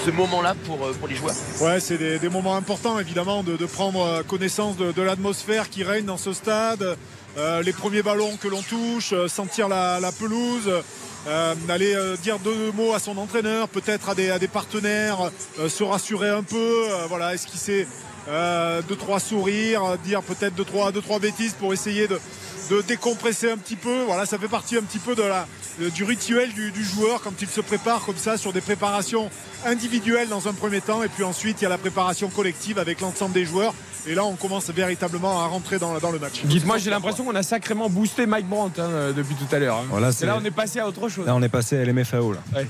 ce 0.05 0.11
moment-là 0.11 0.57
pour, 0.65 1.07
les 1.07 1.15
joueurs? 1.15 1.35
Ouais, 1.61 1.81
c'est 1.81 1.99
des, 1.99 2.29
moments 2.29 2.57
importants 2.57 2.99
évidemment 2.99 3.43
de, 3.43 3.67
prendre 3.67 4.23
connaissance 4.23 4.77
de, 4.77 5.03
l'atmosphère 5.03 5.69
qui 5.69 5.85
règne 5.85 6.07
dans 6.07 6.17
ce 6.17 6.33
stade, 6.33 6.97
les 7.37 7.73
premiers 7.73 8.03
ballons 8.03 8.37
que 8.37 8.49
l'on 8.49 8.63
touche, 8.63 9.15
sentir 9.29 9.69
la, 9.69 10.11
pelouse. 10.19 10.71
aller 11.69 11.95
dire 12.23 12.39
deux 12.39 12.73
mots 12.73 12.95
à 12.95 12.99
son 12.99 13.19
entraîneur, 13.19 13.69
peut-être 13.69 14.09
à 14.09 14.15
des, 14.15 14.49
partenaires, 14.49 15.31
se 15.69 15.85
rassurer 15.85 16.31
un 16.31 16.43
peu, 16.43 16.87
voilà, 17.09 17.35
esquisser 17.35 17.87
deux 18.27 18.97
trois 18.97 19.21
sourires, 19.21 19.99
dire 20.05 20.23
peut-être 20.23 20.55
deux 20.55 20.65
trois, 20.65 20.91
deux 20.91 21.03
trois 21.03 21.19
bêtises 21.19 21.53
pour 21.53 21.73
essayer 21.73 22.09
de, 22.09 22.19
de 22.71 22.83
décompresser 22.83 23.51
un 23.51 23.57
petit 23.57 23.77
peu. 23.77 24.03
Voilà, 24.07 24.27
ça 24.27 24.39
fait 24.39 24.49
partie 24.49 24.77
un 24.77 24.83
petit 24.83 24.99
peu 24.99 25.15
de 25.15 25.23
la, 25.23 25.47
de- 25.81 25.89
du 25.89 26.05
rituel 26.05 26.53
du, 26.53 26.71
du 26.73 26.85
joueur 26.85 27.21
quand 27.23 27.33
il 27.41 27.49
se 27.49 27.61
prépare 27.61 28.05
comme 28.05 28.17
ça 28.17 28.37
sur 28.37 28.53
des 28.53 28.61
préparations 28.61 29.31
individuelles 29.65 30.29
dans 30.29 30.49
un 30.49 30.53
premier 30.53 30.81
temps 30.81 31.03
et 31.03 31.09
puis 31.09 31.25
ensuite 31.25 31.61
il 31.61 31.65
y 31.65 31.67
a 31.67 31.71
la 31.71 31.79
préparation 31.79 32.29
collective 32.29 32.79
avec 32.79 33.01
l'ensemble 33.01 33.33
des 33.33 33.45
joueurs 33.45 33.75
et 34.07 34.15
là 34.15 34.25
on 34.25 34.35
commence 34.37 34.69
véritablement 34.71 35.43
à 35.43 35.47
rentrer 35.47 35.79
dans, 35.79 35.99
dans 35.99 36.11
le 36.11 36.19
match. 36.19 36.43
Dites-moi, 36.45 36.79
j'ai 36.79 36.91
l'impression 36.91 37.25
qu'on 37.25 37.35
a 37.35 37.43
sacrément 37.43 37.89
boosté 37.89 38.27
Mike 38.27 38.47
Brandt 38.47 38.81
hein, 38.81 38.85
euh, 38.91 39.13
depuis 39.13 39.35
tout 39.35 39.53
à 39.55 39.59
l'heure. 39.59 39.77
hein. 39.79 39.85
Voilà, 39.91 40.11
Et 40.11 40.13
c'est- 40.13 40.27
là, 40.27 40.39
on 40.41 40.45
est 40.45 40.51
passé 40.51 40.79
à 40.81 40.87
autre 40.87 41.09
chose. 41.09 41.27
Là, 41.27 41.35
on 41.35 41.43
est 41.43 41.49
passé 41.49 41.79
à 41.79 41.85
l'MFAO. 41.85 42.33
Là. 42.33 42.39
Ouais. 42.55 42.67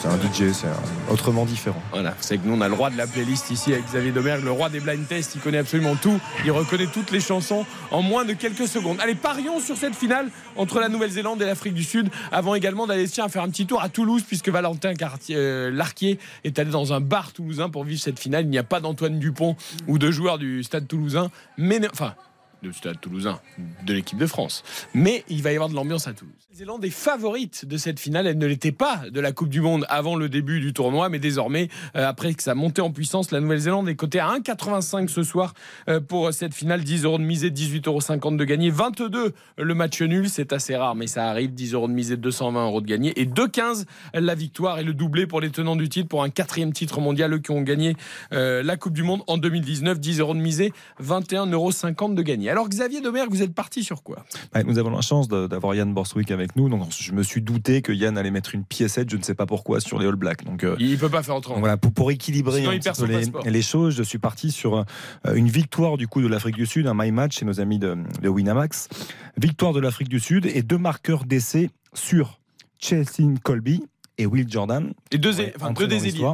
C'est 0.00 0.08
un 0.08 0.16
DJ, 0.16 0.54
c'est 0.54 0.66
autrement 1.10 1.44
différent. 1.44 1.82
Voilà, 1.92 2.14
c'est 2.20 2.38
que 2.38 2.46
nous 2.46 2.54
on 2.54 2.62
a 2.62 2.68
le 2.68 2.74
roi 2.74 2.88
de 2.88 2.96
la 2.96 3.06
playlist 3.06 3.50
ici 3.50 3.74
avec 3.74 3.84
Xavier 3.84 4.12
Domergue, 4.12 4.42
le 4.42 4.50
roi 4.50 4.70
des 4.70 4.80
blind 4.80 5.06
tests, 5.06 5.34
il 5.34 5.42
connaît 5.42 5.58
absolument 5.58 5.94
tout, 5.94 6.18
il 6.42 6.50
reconnaît 6.52 6.86
toutes 6.86 7.10
les 7.10 7.20
chansons 7.20 7.66
en 7.90 8.00
moins 8.00 8.24
de 8.24 8.32
quelques 8.32 8.66
secondes. 8.66 8.96
Allez, 9.02 9.14
parions 9.14 9.60
sur 9.60 9.76
cette 9.76 9.94
finale 9.94 10.30
entre 10.56 10.80
la 10.80 10.88
Nouvelle-Zélande 10.88 11.42
et 11.42 11.44
l'Afrique 11.44 11.74
du 11.74 11.84
Sud, 11.84 12.08
avant 12.32 12.54
également 12.54 12.86
d'aller 12.86 13.06
tiens, 13.08 13.28
faire 13.28 13.42
un 13.42 13.50
petit 13.50 13.66
tour 13.66 13.82
à 13.82 13.90
Toulouse, 13.90 14.22
puisque 14.26 14.48
Valentin 14.48 14.94
euh, 15.32 15.70
Larquier 15.70 16.18
est 16.44 16.58
allé 16.58 16.70
dans 16.70 16.94
un 16.94 17.00
bar 17.00 17.34
toulousain 17.34 17.68
pour 17.68 17.84
vivre 17.84 18.00
cette 18.00 18.18
finale. 18.18 18.44
Il 18.44 18.50
n'y 18.50 18.56
a 18.56 18.62
pas 18.62 18.80
d'Antoine 18.80 19.18
Dupont 19.18 19.54
ou 19.86 19.98
de 19.98 20.10
joueurs 20.10 20.38
du 20.38 20.62
stade 20.62 20.88
toulousain, 20.88 21.30
mais 21.58 21.78
enfin 21.92 22.14
de 22.62 22.72
stade 22.72 23.00
toulousain, 23.00 23.40
de 23.86 23.94
l'équipe 23.94 24.18
de 24.18 24.26
France. 24.26 24.62
Mais 24.94 25.24
il 25.28 25.42
va 25.42 25.52
y 25.52 25.54
avoir 25.54 25.68
de 25.68 25.74
l'ambiance 25.74 26.06
à 26.06 26.12
Toulouse. 26.12 26.34
La 26.50 26.56
Zélande 26.56 26.84
est 26.84 26.90
favorite 26.90 27.64
de 27.64 27.76
cette 27.76 28.00
finale. 28.00 28.26
Elle 28.26 28.38
ne 28.38 28.46
l'était 28.46 28.72
pas 28.72 29.02
de 29.10 29.20
la 29.20 29.32
Coupe 29.32 29.48
du 29.48 29.60
Monde 29.60 29.86
avant 29.88 30.16
le 30.16 30.28
début 30.28 30.60
du 30.60 30.72
tournoi, 30.72 31.08
mais 31.08 31.18
désormais, 31.18 31.68
euh, 31.96 32.06
après 32.06 32.34
que 32.34 32.42
ça 32.42 32.52
a 32.52 32.54
monté 32.54 32.82
en 32.82 32.90
puissance, 32.90 33.30
la 33.30 33.40
Nouvelle-Zélande 33.40 33.88
est 33.88 33.94
cotée 33.94 34.20
à 34.20 34.28
1,85 34.28 35.08
ce 35.08 35.22
soir 35.22 35.54
euh, 35.88 36.00
pour 36.00 36.32
cette 36.32 36.54
finale. 36.54 36.82
10 36.82 37.04
euros 37.04 37.18
de 37.18 37.24
misée, 37.24 37.50
18,50 37.50 37.86
euros 37.88 38.30
de 38.32 38.44
gagné. 38.44 38.70
22 38.70 39.32
le 39.56 39.74
match 39.74 40.02
nul, 40.02 40.28
c'est 40.28 40.52
assez 40.52 40.76
rare, 40.76 40.94
mais 40.94 41.06
ça 41.06 41.28
arrive. 41.28 41.52
10 41.52 41.74
euros 41.74 41.88
de 41.88 41.92
misée, 41.92 42.16
220 42.16 42.66
euros 42.66 42.80
de 42.80 42.86
gagné. 42.86 43.18
Et 43.20 43.26
2,15 43.26 43.84
la 44.14 44.34
victoire 44.34 44.78
et 44.78 44.84
le 44.84 44.94
doublé 44.94 45.26
pour 45.26 45.40
les 45.40 45.50
tenants 45.50 45.76
du 45.76 45.88
titre 45.88 46.08
pour 46.08 46.22
un 46.22 46.30
quatrième 46.30 46.72
titre 46.72 47.00
mondial, 47.00 47.32
eux 47.32 47.38
qui 47.38 47.50
ont 47.50 47.62
gagné 47.62 47.96
euh, 48.32 48.62
la 48.62 48.76
Coupe 48.76 48.92
du 48.92 49.02
Monde 49.02 49.22
en 49.26 49.38
2019. 49.38 49.98
10 49.98 50.20
euros 50.20 50.34
de 50.34 50.40
misée, 50.40 50.72
21,50 51.02 51.52
euros 51.52 52.14
de 52.14 52.22
gagné. 52.22 52.49
Alors 52.50 52.68
Xavier 52.68 53.00
Domergue, 53.00 53.30
vous 53.30 53.42
êtes 53.42 53.54
parti 53.54 53.84
sur 53.84 54.02
quoi? 54.02 54.24
Ouais, 54.54 54.64
nous 54.64 54.78
avons 54.78 54.90
la 54.90 55.00
chance 55.00 55.28
d'avoir 55.28 55.74
Yann 55.74 55.94
Borswick 55.94 56.30
avec 56.30 56.56
nous, 56.56 56.68
donc 56.68 56.90
je 56.90 57.12
me 57.12 57.22
suis 57.22 57.42
douté 57.42 57.80
que 57.80 57.92
Yann 57.92 58.18
allait 58.18 58.30
mettre 58.32 58.54
une 58.54 58.64
piécette, 58.64 59.08
je 59.08 59.16
ne 59.16 59.22
sais 59.22 59.34
pas 59.34 59.46
pourquoi, 59.46 59.80
sur 59.80 59.98
les 59.98 60.06
All 60.06 60.16
Blacks. 60.16 60.44
Donc, 60.44 60.64
euh, 60.64 60.74
Il 60.80 60.98
peut 60.98 61.08
pas 61.08 61.22
faire 61.22 61.36
autrement. 61.36 61.60
voilà, 61.60 61.76
pour, 61.76 61.92
pour 61.92 62.10
équilibrer 62.10 62.60
Sinon, 62.60 62.70
un 62.72 63.50
les, 63.50 63.62
choses, 63.62 63.94
je 63.94 64.02
suis 64.02 64.18
parti 64.18 64.50
sur 64.50 64.78
euh, 64.78 65.34
une 65.34 65.48
victoire 65.48 65.96
du 65.96 66.08
coup 66.08 66.20
de 66.22 66.26
l'Afrique 66.26 66.56
du 66.56 66.66
Sud, 66.66 66.86
un 66.86 66.94
my 66.94 67.12
match 67.12 67.38
chez 67.38 67.44
nos 67.44 67.60
amis 67.60 67.78
de, 67.78 67.96
de 68.20 68.28
Winamax. 68.28 68.88
Victoire 69.36 69.72
de 69.72 69.80
l'Afrique 69.80 70.08
du 70.08 70.18
Sud 70.18 70.46
et 70.46 70.62
deux 70.62 70.78
marqueurs 70.78 71.24
d'essai 71.24 71.70
sur 71.94 72.40
Chelsea 72.78 73.32
Colby 73.44 73.84
et 74.18 74.26
Will 74.26 74.50
Jordan. 74.50 74.92
Et 75.12 75.18
deux, 75.18 75.38
Ouais, 75.38 75.52
enfin, 75.56 75.72
deux 75.72 75.86
des 75.86 76.08
ailiers. 76.08 76.26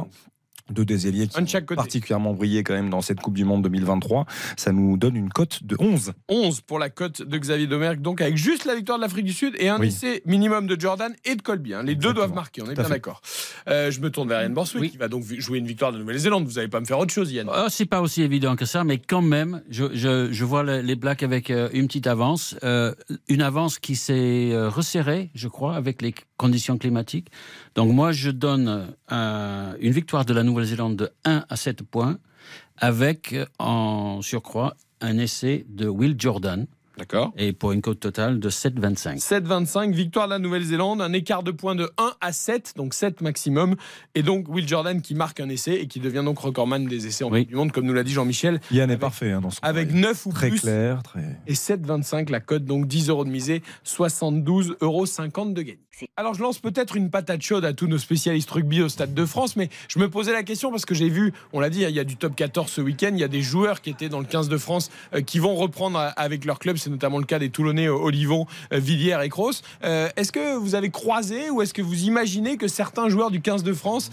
L'histoire. 0.69 0.85
Deux 0.85 1.07
ailiers 1.07 1.27
qui 1.27 1.41
de 1.41 1.57
ont 1.61 1.75
particulièrement 1.75 2.33
brillé 2.33 2.63
quand 2.63 2.73
même 2.73 2.89
dans 2.89 3.01
cette 3.01 3.19
Coupe 3.19 3.33
du 3.35 3.45
Monde 3.45 3.63
2023. 3.63 4.25
Ça 4.55 4.71
nous 4.71 4.97
donne 4.97 5.15
une 5.15 5.29
cote 5.29 5.63
de 5.63 5.75
11. 5.79 6.13
11 6.29 6.61
pour 6.61 6.79
la 6.79 6.89
cote 6.89 7.21
de 7.21 7.37
Xavier 7.37 7.67
Domergue, 7.67 8.01
donc 8.01 8.21
avec 8.21 8.37
juste 8.37 8.65
la 8.65 8.75
victoire 8.75 8.97
de 8.97 9.03
l'Afrique 9.03 9.25
du 9.25 9.33
Sud 9.33 9.53
et 9.59 9.69
un 9.69 9.79
Oui. 9.79 9.87
essai 9.87 10.21
minimum 10.25 10.67
de 10.67 10.79
Jordan 10.79 11.13
et 11.25 11.35
de 11.35 11.41
Colby. 11.41 11.73
hein. 11.73 11.83
Les 11.83 11.95
deux 11.95 12.13
doivent 12.13 12.33
marquer, 12.33 12.61
on 12.61 12.65
est 12.65 12.73
Tout 12.75 12.81
bien 12.81 12.89
d'accord. 12.89 13.21
Euh, 13.69 13.91
je 13.91 13.99
me 14.01 14.09
tourne 14.09 14.29
vers 14.29 14.41
Yann 14.41 14.53
Borswick 14.53 14.81
Oui. 14.81 14.89
qui 14.91 14.97
va 14.97 15.07
donc 15.07 15.23
jouer 15.37 15.59
une 15.59 15.67
victoire 15.67 15.91
de 15.91 15.97
Nouvelle-Zélande. 15.99 16.45
Vous 16.45 16.53
n'allez 16.53 16.67
pas 16.67 16.79
me 16.79 16.85
faire 16.85 16.99
autre 16.99 17.13
chose, 17.13 17.31
Yann. 17.31 17.49
Oh, 17.49 17.65
c'est 17.69 17.85
pas 17.85 18.01
aussi 18.01 18.21
évident 18.21 18.55
que 18.55 18.65
ça, 18.65 18.83
mais 18.83 18.97
quand 18.97 19.21
même, 19.21 19.61
je, 19.69 19.85
je, 19.93 20.31
je 20.31 20.45
vois 20.45 20.63
le- 20.63 20.81
les 20.81 20.95
Blacks 20.95 21.23
avec 21.23 21.49
euh, 21.49 21.69
une 21.73 21.87
petite 21.87 22.07
avance, 22.07 22.55
euh, 22.63 22.93
une 23.27 23.41
avance 23.41 23.79
qui 23.79 23.95
s'est 23.95 24.51
resserrée, 24.67 25.29
je 25.35 25.47
crois, 25.47 25.75
avec 25.75 26.01
les 26.01 26.13
conditions 26.37 26.77
climatiques. 26.77 27.27
Donc 27.75 27.91
moi, 27.93 28.11
je 28.11 28.29
donne 28.31 28.87
euh, 29.11 29.73
une 29.79 29.91
victoire 29.91 30.25
de 30.25 30.33
la 30.33 30.43
Nouvelle-Zélande 30.43 30.56
de 30.95 31.11
1 31.25 31.45
à 31.49 31.55
7 31.55 31.83
points, 31.83 32.17
avec 32.77 33.33
euh, 33.33 33.45
en 33.59 34.21
surcroît 34.21 34.75
un 35.01 35.17
essai 35.17 35.65
de 35.69 35.87
Will 35.87 36.15
Jordan, 36.17 36.67
D'accord. 36.97 37.33
et 37.37 37.53
pour 37.53 37.71
une 37.71 37.81
cote 37.81 37.99
totale 37.99 38.39
de 38.39 38.49
7,25. 38.49 39.19
7-25, 39.19 39.91
victoire 39.93 40.27
de 40.27 40.33
la 40.33 40.39
Nouvelle-Zélande, 40.39 41.01
un 41.01 41.13
écart 41.13 41.43
de 41.43 41.51
points 41.51 41.75
de 41.75 41.91
1 41.97 42.13
à 42.21 42.31
7, 42.33 42.73
donc 42.75 42.93
7 42.93 43.21
maximum. 43.21 43.75
Et 44.15 44.23
donc 44.23 44.47
Will 44.49 44.67
Jordan 44.67 45.01
qui 45.01 45.15
marque 45.15 45.39
un 45.39 45.49
essai 45.49 45.73
et 45.75 45.87
qui 45.87 45.99
devient 45.99 46.23
donc 46.25 46.39
recordman 46.39 46.85
des 46.87 47.07
essais 47.07 47.23
en 47.23 47.29
Oui. 47.31 47.41
Coupe 47.41 47.49
du 47.49 47.55
Monde, 47.55 47.71
comme 47.71 47.85
nous 47.85 47.93
l'a 47.93 48.03
dit 48.03 48.13
Jean-Michel, 48.13 48.59
Yann 48.71 48.89
est 48.89 48.97
parfait 48.97 49.31
hein, 49.31 49.41
dans 49.41 49.51
son 49.51 49.59
avec 49.61 49.89
pari. 49.89 49.99
9 50.01 50.25
ou 50.25 50.31
Très 50.31 50.49
plus. 50.49 50.61
clair, 50.61 51.03
très. 51.03 51.37
Et 51.47 51.53
7,25 51.53 52.31
la 52.31 52.39
cote, 52.39 52.65
donc 52.65 52.87
10 52.87 53.09
euros 53.09 53.25
de 53.25 53.29
misée, 53.29 53.61
72,50 53.85 54.75
euros 54.81 55.05
de 55.05 55.61
gagné. 55.61 55.79
Alors 56.15 56.35
je 56.35 56.41
lance 56.43 56.59
peut-être 56.59 56.95
une 56.95 57.09
patate 57.09 57.41
chaude 57.41 57.65
à 57.65 57.73
tous 57.73 57.87
nos 57.87 57.97
spécialistes 57.97 58.51
rugby 58.51 58.81
au 58.83 58.89
Stade 58.89 59.15
de 59.15 59.25
France, 59.25 59.55
mais 59.55 59.69
je 59.87 59.97
me 59.97 60.09
posais 60.09 60.31
la 60.31 60.43
question 60.43 60.69
parce 60.69 60.85
que 60.85 60.93
j'ai 60.93 61.09
vu, 61.09 61.33
on 61.53 61.59
l'a 61.59 61.71
dit, 61.71 61.81
il 61.81 61.89
y 61.95 61.99
a 61.99 62.03
du 62.03 62.17
top 62.17 62.35
14 62.35 62.69
ce 62.69 62.81
week-end, 62.81 63.09
il 63.13 63.19
y 63.19 63.23
a 63.23 63.27
des 63.27 63.41
joueurs 63.41 63.81
qui 63.81 63.89
étaient 63.89 64.09
dans 64.09 64.19
le 64.19 64.25
15 64.25 64.47
de 64.47 64.57
France 64.57 64.91
euh, 65.15 65.21
qui 65.21 65.39
vont 65.39 65.55
reprendre 65.55 65.97
euh, 65.97 66.09
avec 66.15 66.45
leur 66.45 66.59
club, 66.59 66.77
c'est 66.87 66.91
notamment 66.91 67.17
le 67.17 67.25
cas 67.25 67.37
des 67.37 67.49
Toulonnais 67.49 67.87
euh, 67.87 67.93
Olivon, 67.93 68.45
euh, 68.71 68.79
Villiers 68.79 69.19
et 69.21 69.29
Kroos. 69.29 69.61
Euh, 69.83 70.07
est-ce 70.15 70.31
que 70.31 70.55
vous 70.55 70.73
avez 70.73 70.89
croisé 70.89 71.49
ou 71.49 71.61
est-ce 71.61 71.73
que 71.73 71.81
vous 71.81 72.03
imaginez 72.03 72.55
que 72.55 72.69
certains 72.69 73.09
joueurs 73.09 73.29
du 73.29 73.41
15 73.41 73.63
de 73.63 73.73
France, 73.73 74.09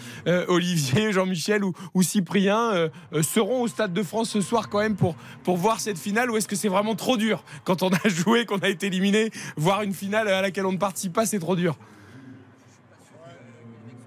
Olivier, 0.49 1.13
Jean-Michel 1.13 1.63
ou, 1.65 2.03
Cyprien, 2.03 2.91
seront 3.23 3.63
au 3.63 3.69
Stade 3.69 3.93
de 3.93 4.03
France 4.03 4.31
ce 4.31 4.41
soir 4.41 4.69
quand 4.69 4.81
même 4.81 4.97
pour, 4.97 5.15
pour 5.45 5.57
voir 5.57 5.81
cette 5.81 5.99
finale 5.99 6.31
ou 6.31 6.37
est-ce 6.37 6.49
que 6.49 6.57
c'est 6.57 6.69
vraiment 6.69 6.95
trop 6.95 7.17
dur 7.17 7.45
quand 7.65 7.83
on 7.83 7.91
a 7.91 8.01
joué, 8.09 8.45
qu'on 8.45 8.59
a 8.59 8.69
été 8.69 8.87
éliminé, 8.87 9.31
voir 9.57 9.83
une 9.83 9.95
finale 9.95 10.29
à 10.29 10.43
laquelle 10.43 10.67
on 10.67 10.73
ne 10.73 10.79
participe 10.79 11.13
pas, 11.13 11.27
c'est 11.27 11.39
trop 11.39 11.57
dur? 11.57 11.77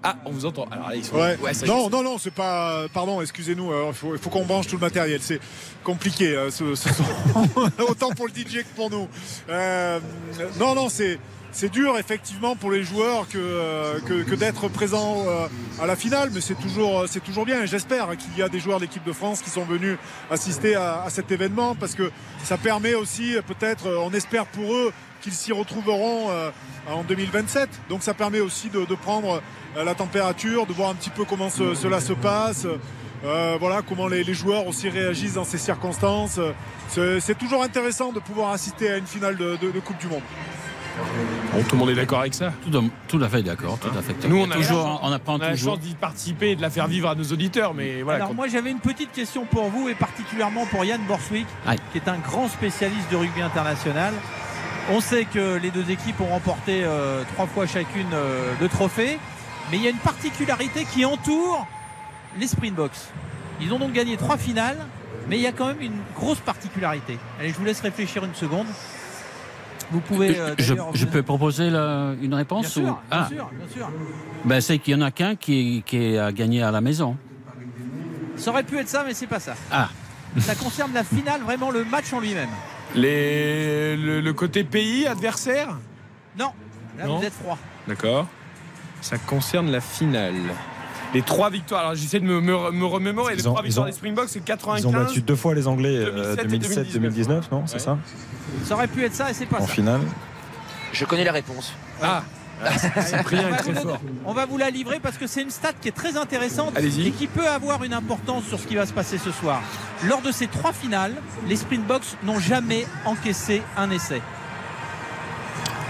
Ah, 0.02 0.16
on 0.24 0.30
vous 0.30 0.46
entend. 0.46 0.66
Alors, 0.70 0.88
allez, 0.88 0.98
ils 0.98 1.04
sont- 1.04 1.16
Ouais. 1.16 1.36
ouais, 1.42 1.54
ça 1.54 1.66
y 1.66 1.68
est. 1.68 1.72
non, 1.72 1.90
non, 1.90 2.02
non, 2.02 2.18
c'est 2.18 2.32
pas. 2.32 2.86
Pardon, 2.92 3.20
excusez-nous. 3.20 3.72
euh, 3.72 3.86
Il 3.88 3.94
faut, 3.94 4.14
il 4.14 4.18
faut 4.20 4.30
qu'on 4.30 4.44
branche 4.44 4.66
tout 4.68 4.76
le 4.76 4.80
matériel. 4.80 5.20
C'est 5.22 5.40
compliqué. 5.84 6.36
euh, 6.36 6.50
ce, 6.50 6.74
ce 6.74 6.88
son. 6.92 7.04
Autant 7.88 8.10
pour 8.10 8.26
le 8.28 8.32
DJ 8.32 8.58
que 8.62 8.74
pour 8.76 8.90
nous. 8.90 9.08
Euh, 9.48 9.98
non, 10.58 10.74
non, 10.74 10.88
c'est. 10.88 11.18
C'est 11.50 11.70
dur 11.70 11.96
effectivement 11.98 12.56
pour 12.56 12.70
les 12.70 12.84
joueurs 12.84 13.26
que, 13.26 13.38
euh, 13.38 13.98
que, 14.00 14.22
que 14.22 14.34
d'être 14.34 14.68
présent 14.68 15.24
euh, 15.26 15.46
à 15.80 15.86
la 15.86 15.96
finale, 15.96 16.28
mais 16.32 16.42
c'est 16.42 16.54
toujours, 16.54 17.06
c'est 17.08 17.24
toujours 17.24 17.46
bien. 17.46 17.62
Et 17.62 17.66
J'espère 17.66 18.06
qu'il 18.18 18.36
y 18.36 18.42
a 18.42 18.50
des 18.50 18.60
joueurs 18.60 18.76
de 18.78 18.84
l'équipe 18.84 19.02
de 19.02 19.14
France 19.14 19.40
qui 19.40 19.48
sont 19.48 19.64
venus 19.64 19.96
assister 20.30 20.74
à, 20.74 21.04
à 21.04 21.10
cet 21.10 21.32
événement 21.32 21.74
parce 21.74 21.94
que 21.94 22.10
ça 22.44 22.58
permet 22.58 22.92
aussi, 22.94 23.34
euh, 23.34 23.40
peut-être, 23.40 23.86
euh, 23.86 23.96
on 24.04 24.12
espère 24.12 24.44
pour 24.44 24.74
eux 24.74 24.92
qu'ils 25.22 25.32
s'y 25.32 25.50
retrouveront 25.52 26.26
euh, 26.30 26.50
en 26.92 27.02
2027. 27.02 27.68
Donc 27.88 28.02
ça 28.02 28.12
permet 28.12 28.40
aussi 28.40 28.68
de, 28.68 28.84
de 28.84 28.94
prendre 28.94 29.36
euh, 29.36 29.40
la 29.84 29.94
température, 29.94 30.66
de 30.66 30.72
voir 30.72 30.90
un 30.90 30.94
petit 30.94 31.10
peu 31.10 31.24
comment 31.24 31.50
ce- 31.50 31.74
cela 31.74 32.00
se 32.00 32.12
passe. 32.12 32.66
euh, 33.24 33.56
voilà 33.58 33.82
comment 33.82 34.06
les, 34.06 34.22
les 34.24 34.34
joueurs 34.34 34.66
aussi 34.66 34.88
réagissent 34.88 35.34
dans 35.34 35.44
ces 35.44 35.58
circonstances. 35.58 36.38
C'est 36.88 37.36
toujours 37.38 37.62
intéressant 37.62 38.12
de 38.12 38.20
pouvoir 38.20 38.50
assister 38.52 38.90
à 38.90 38.96
une 38.96 39.06
finale 39.06 39.36
de, 39.36 39.56
de- 39.56 39.70
de 39.70 39.80
Coupe 39.80 39.98
du 39.98 40.06
Monde. 40.06 40.22
Bon, 41.52 41.62
tout 41.62 41.76
le 41.76 41.78
monde 41.78 41.90
est 41.90 41.94
d'accord 41.94 42.20
avec 42.20 42.34
ça. 42.34 42.52
Tout, 42.68 42.76
à- 42.76 42.82
tout 43.06 43.22
à 43.22 43.28
fait 43.28 43.42
d'accord, 43.42 43.78
tout 43.78 43.88
à 43.96 44.02
fait. 44.02 44.26
Nous, 44.28 44.36
on 44.36 44.50
a 44.50 44.54
toujours, 44.56 45.00
on 45.02 45.12
apprend 45.12 45.34
On 45.34 45.40
a 45.40 45.46
la 45.46 45.50
toujours. 45.52 45.74
chance 45.74 45.84
d'y 45.84 45.94
participer 45.94 46.50
et 46.50 46.56
de 46.56 46.62
la 46.62 46.70
faire 46.70 46.88
vivre 46.88 47.08
à 47.08 47.14
nos 47.14 47.24
auditeurs, 47.24 47.72
mais 47.74 48.02
voilà. 48.02 48.16
Alors 48.16 48.28
quand- 48.28 48.34
moi 48.34 48.48
j'avais 48.48 48.70
une 48.70 48.80
petite 48.80 49.12
question 49.12 49.44
pour 49.44 49.68
vous 49.70 49.88
et 49.88 49.94
particulièrement 49.94 50.66
pour 50.66 50.84
Yann 50.84 51.00
Borswick 51.06 51.46
qui 51.92 51.98
est 51.98 52.08
un 52.08 52.18
grand 52.18 52.48
spécialiste 52.48 53.10
de 53.12 53.16
rugby 53.16 53.42
international. 53.42 54.12
On 54.90 55.00
sait 55.00 55.24
que 55.26 55.56
les 55.58 55.70
deux 55.70 55.88
équipes 55.90 56.20
ont 56.20 56.26
remporté 56.32 56.82
euh, 56.82 57.22
trois 57.34 57.46
fois 57.46 57.66
chacune 57.66 58.06
euh, 58.14 58.52
le 58.60 58.68
trophée, 58.68 59.18
mais 59.70 59.76
il 59.78 59.82
y 59.82 59.86
a 59.86 59.90
une 59.90 59.96
particularité 59.98 60.84
qui 60.84 61.04
entoure 61.04 61.66
les 62.38 62.46
Springboks. 62.46 62.92
Ils 63.60 63.72
ont 63.72 63.78
donc 63.78 63.92
gagné 63.92 64.16
trois 64.16 64.36
finales, 64.36 64.78
mais 65.28 65.36
il 65.36 65.42
y 65.42 65.46
a 65.46 65.52
quand 65.52 65.66
même 65.66 65.80
une 65.80 65.98
grosse 66.16 66.38
particularité. 66.40 67.18
Allez, 67.40 67.50
je 67.50 67.54
vous 67.56 67.64
laisse 67.64 67.80
réfléchir 67.80 68.24
une 68.24 68.34
seconde. 68.34 68.66
Vous 69.90 70.00
pouvez. 70.00 70.38
euh, 70.38 70.54
je, 70.58 71.04
peux 71.06 71.22
proposer 71.22 71.70
la- 71.70 72.12
une 72.20 72.28
Bien 72.28 72.36
réponse 72.36 72.68
sûr, 72.68 72.82
ou... 72.82 72.84
bien 72.86 72.96
Ah, 73.10 73.28
sûr, 73.28 73.50
bien 73.52 73.68
sûr. 73.74 73.90
ben, 74.44 74.60
c'est 74.60 74.78
qu'il 74.78 74.92
y 74.94 74.96
en 74.96 75.00
a 75.00 75.10
qu'un 75.10 75.34
qui, 75.34 75.82
qui 75.86 76.16
a 76.18 76.30
gagné 76.30 76.62
à 76.62 76.70
la 76.70 76.80
maison. 76.82 77.16
Ça 78.36 78.50
aurait 78.50 78.64
pu 78.64 78.78
être 78.78 78.88
ça, 78.88 79.02
mais 79.06 79.14
c'est 79.14 79.26
pas 79.26 79.40
ça. 79.40 79.54
Ah. 79.72 79.88
Ça 80.40 80.54
concerne 80.54 80.92
la 80.92 81.04
finale, 81.04 81.40
vraiment 81.40 81.70
le 81.70 81.84
match 81.86 82.12
en 82.12 82.20
lui-même. 82.20 82.50
Les, 82.94 83.96
le, 83.96 84.20
le 84.20 84.32
côté 84.34 84.62
pays 84.62 85.06
adversaire? 85.06 85.68
Non, 86.38 86.52
là 86.98 87.06
Non. 87.06 87.18
vous 87.18 87.24
êtes 87.24 87.32
froid. 87.32 87.56
D'accord. 87.88 88.26
Ça 89.00 89.18
concerne 89.18 89.70
la 89.70 89.80
finale. 89.80 90.34
Les 91.14 91.22
trois 91.22 91.48
victoires. 91.50 91.80
Alors 91.82 91.94
j'essaie 91.94 92.20
de 92.20 92.24
me, 92.26 92.40
me- 92.40 92.70
me 92.70 92.84
remémorer. 92.84 93.34
Les 93.34 93.40
Ils 93.42 93.48
ont- 93.48 93.52
trois 93.52 93.62
victoires 93.62 93.86
ont- 93.86 93.88
des 93.88 93.94
Springboks, 93.94 94.28
c'est 94.28 94.44
95. 94.44 94.82
Ils 94.82 94.86
ont 94.96 95.00
battu 95.04 95.22
deux 95.22 95.36
fois 95.36 95.54
les 95.54 95.66
Anglais 95.66 96.04
2007 96.04 96.44
et 96.44 96.48
2007-2019, 96.48 97.50
non 97.50 97.62
C'est 97.66 97.74
Ouais. 97.74 97.78
ça 97.80 97.98
Ça 98.64 98.74
aurait 98.74 98.88
pu 98.88 99.04
être 99.04 99.14
ça 99.14 99.30
et 99.30 99.34
c'est 99.34 99.46
pas 99.46 99.58
En 99.58 99.66
ça. 99.66 99.72
finale. 99.72 100.00
Je 100.92 101.04
connais 101.04 101.24
la 101.24 101.32
réponse. 101.32 101.72
Ah, 102.02 102.22
Cyprien 103.06 103.44
On 103.44 103.48
est 103.48 103.50
va, 103.52 103.56
très 103.58 103.72
vous, 103.72 103.80
fort. 103.88 104.00
on 104.26 104.32
va 104.32 104.44
vous 104.44 104.58
la 104.58 104.68
livrer 104.70 104.98
parce 105.00 105.16
que 105.16 105.26
c'est 105.28 105.42
une 105.42 105.50
stat 105.50 105.72
qui 105.80 105.88
est 105.88 105.92
très 105.92 106.16
intéressante 106.16 106.76
et 106.78 107.10
qui 107.12 107.26
peut 107.28 107.46
avoir 107.48 107.84
une 107.84 107.92
importance 107.94 108.44
sur 108.44 108.58
ce 108.58 108.66
qui 108.66 108.74
va 108.74 108.84
se 108.84 108.92
passer 108.92 109.16
ce 109.16 109.30
soir. 109.30 109.62
Lors 110.08 110.20
de 110.22 110.32
ces 110.32 110.48
trois 110.48 110.72
finales, 110.72 111.14
les 111.48 111.54
Springboks 111.56 112.16
n'ont 112.24 112.40
jamais 112.40 112.84
encaissé 113.04 113.62
un 113.76 113.90
essai. 113.92 114.20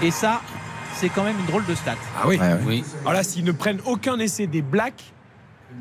Et 0.02 0.10
ça, 0.10 0.42
c'est 0.98 1.08
quand 1.10 1.22
même 1.24 1.38
une 1.38 1.46
drôle 1.46 1.64
de 1.66 1.74
stat. 1.74 1.94
Ah 2.16 2.26
oui. 2.26 2.36
Ouais, 2.38 2.52
ouais. 2.52 2.58
Oui. 2.66 2.84
Alors 3.02 3.12
là, 3.12 3.22
s'ils 3.22 3.44
ne 3.44 3.52
prennent 3.52 3.80
aucun 3.86 4.18
essai 4.18 4.46
des 4.46 4.62
Blacks, 4.62 5.12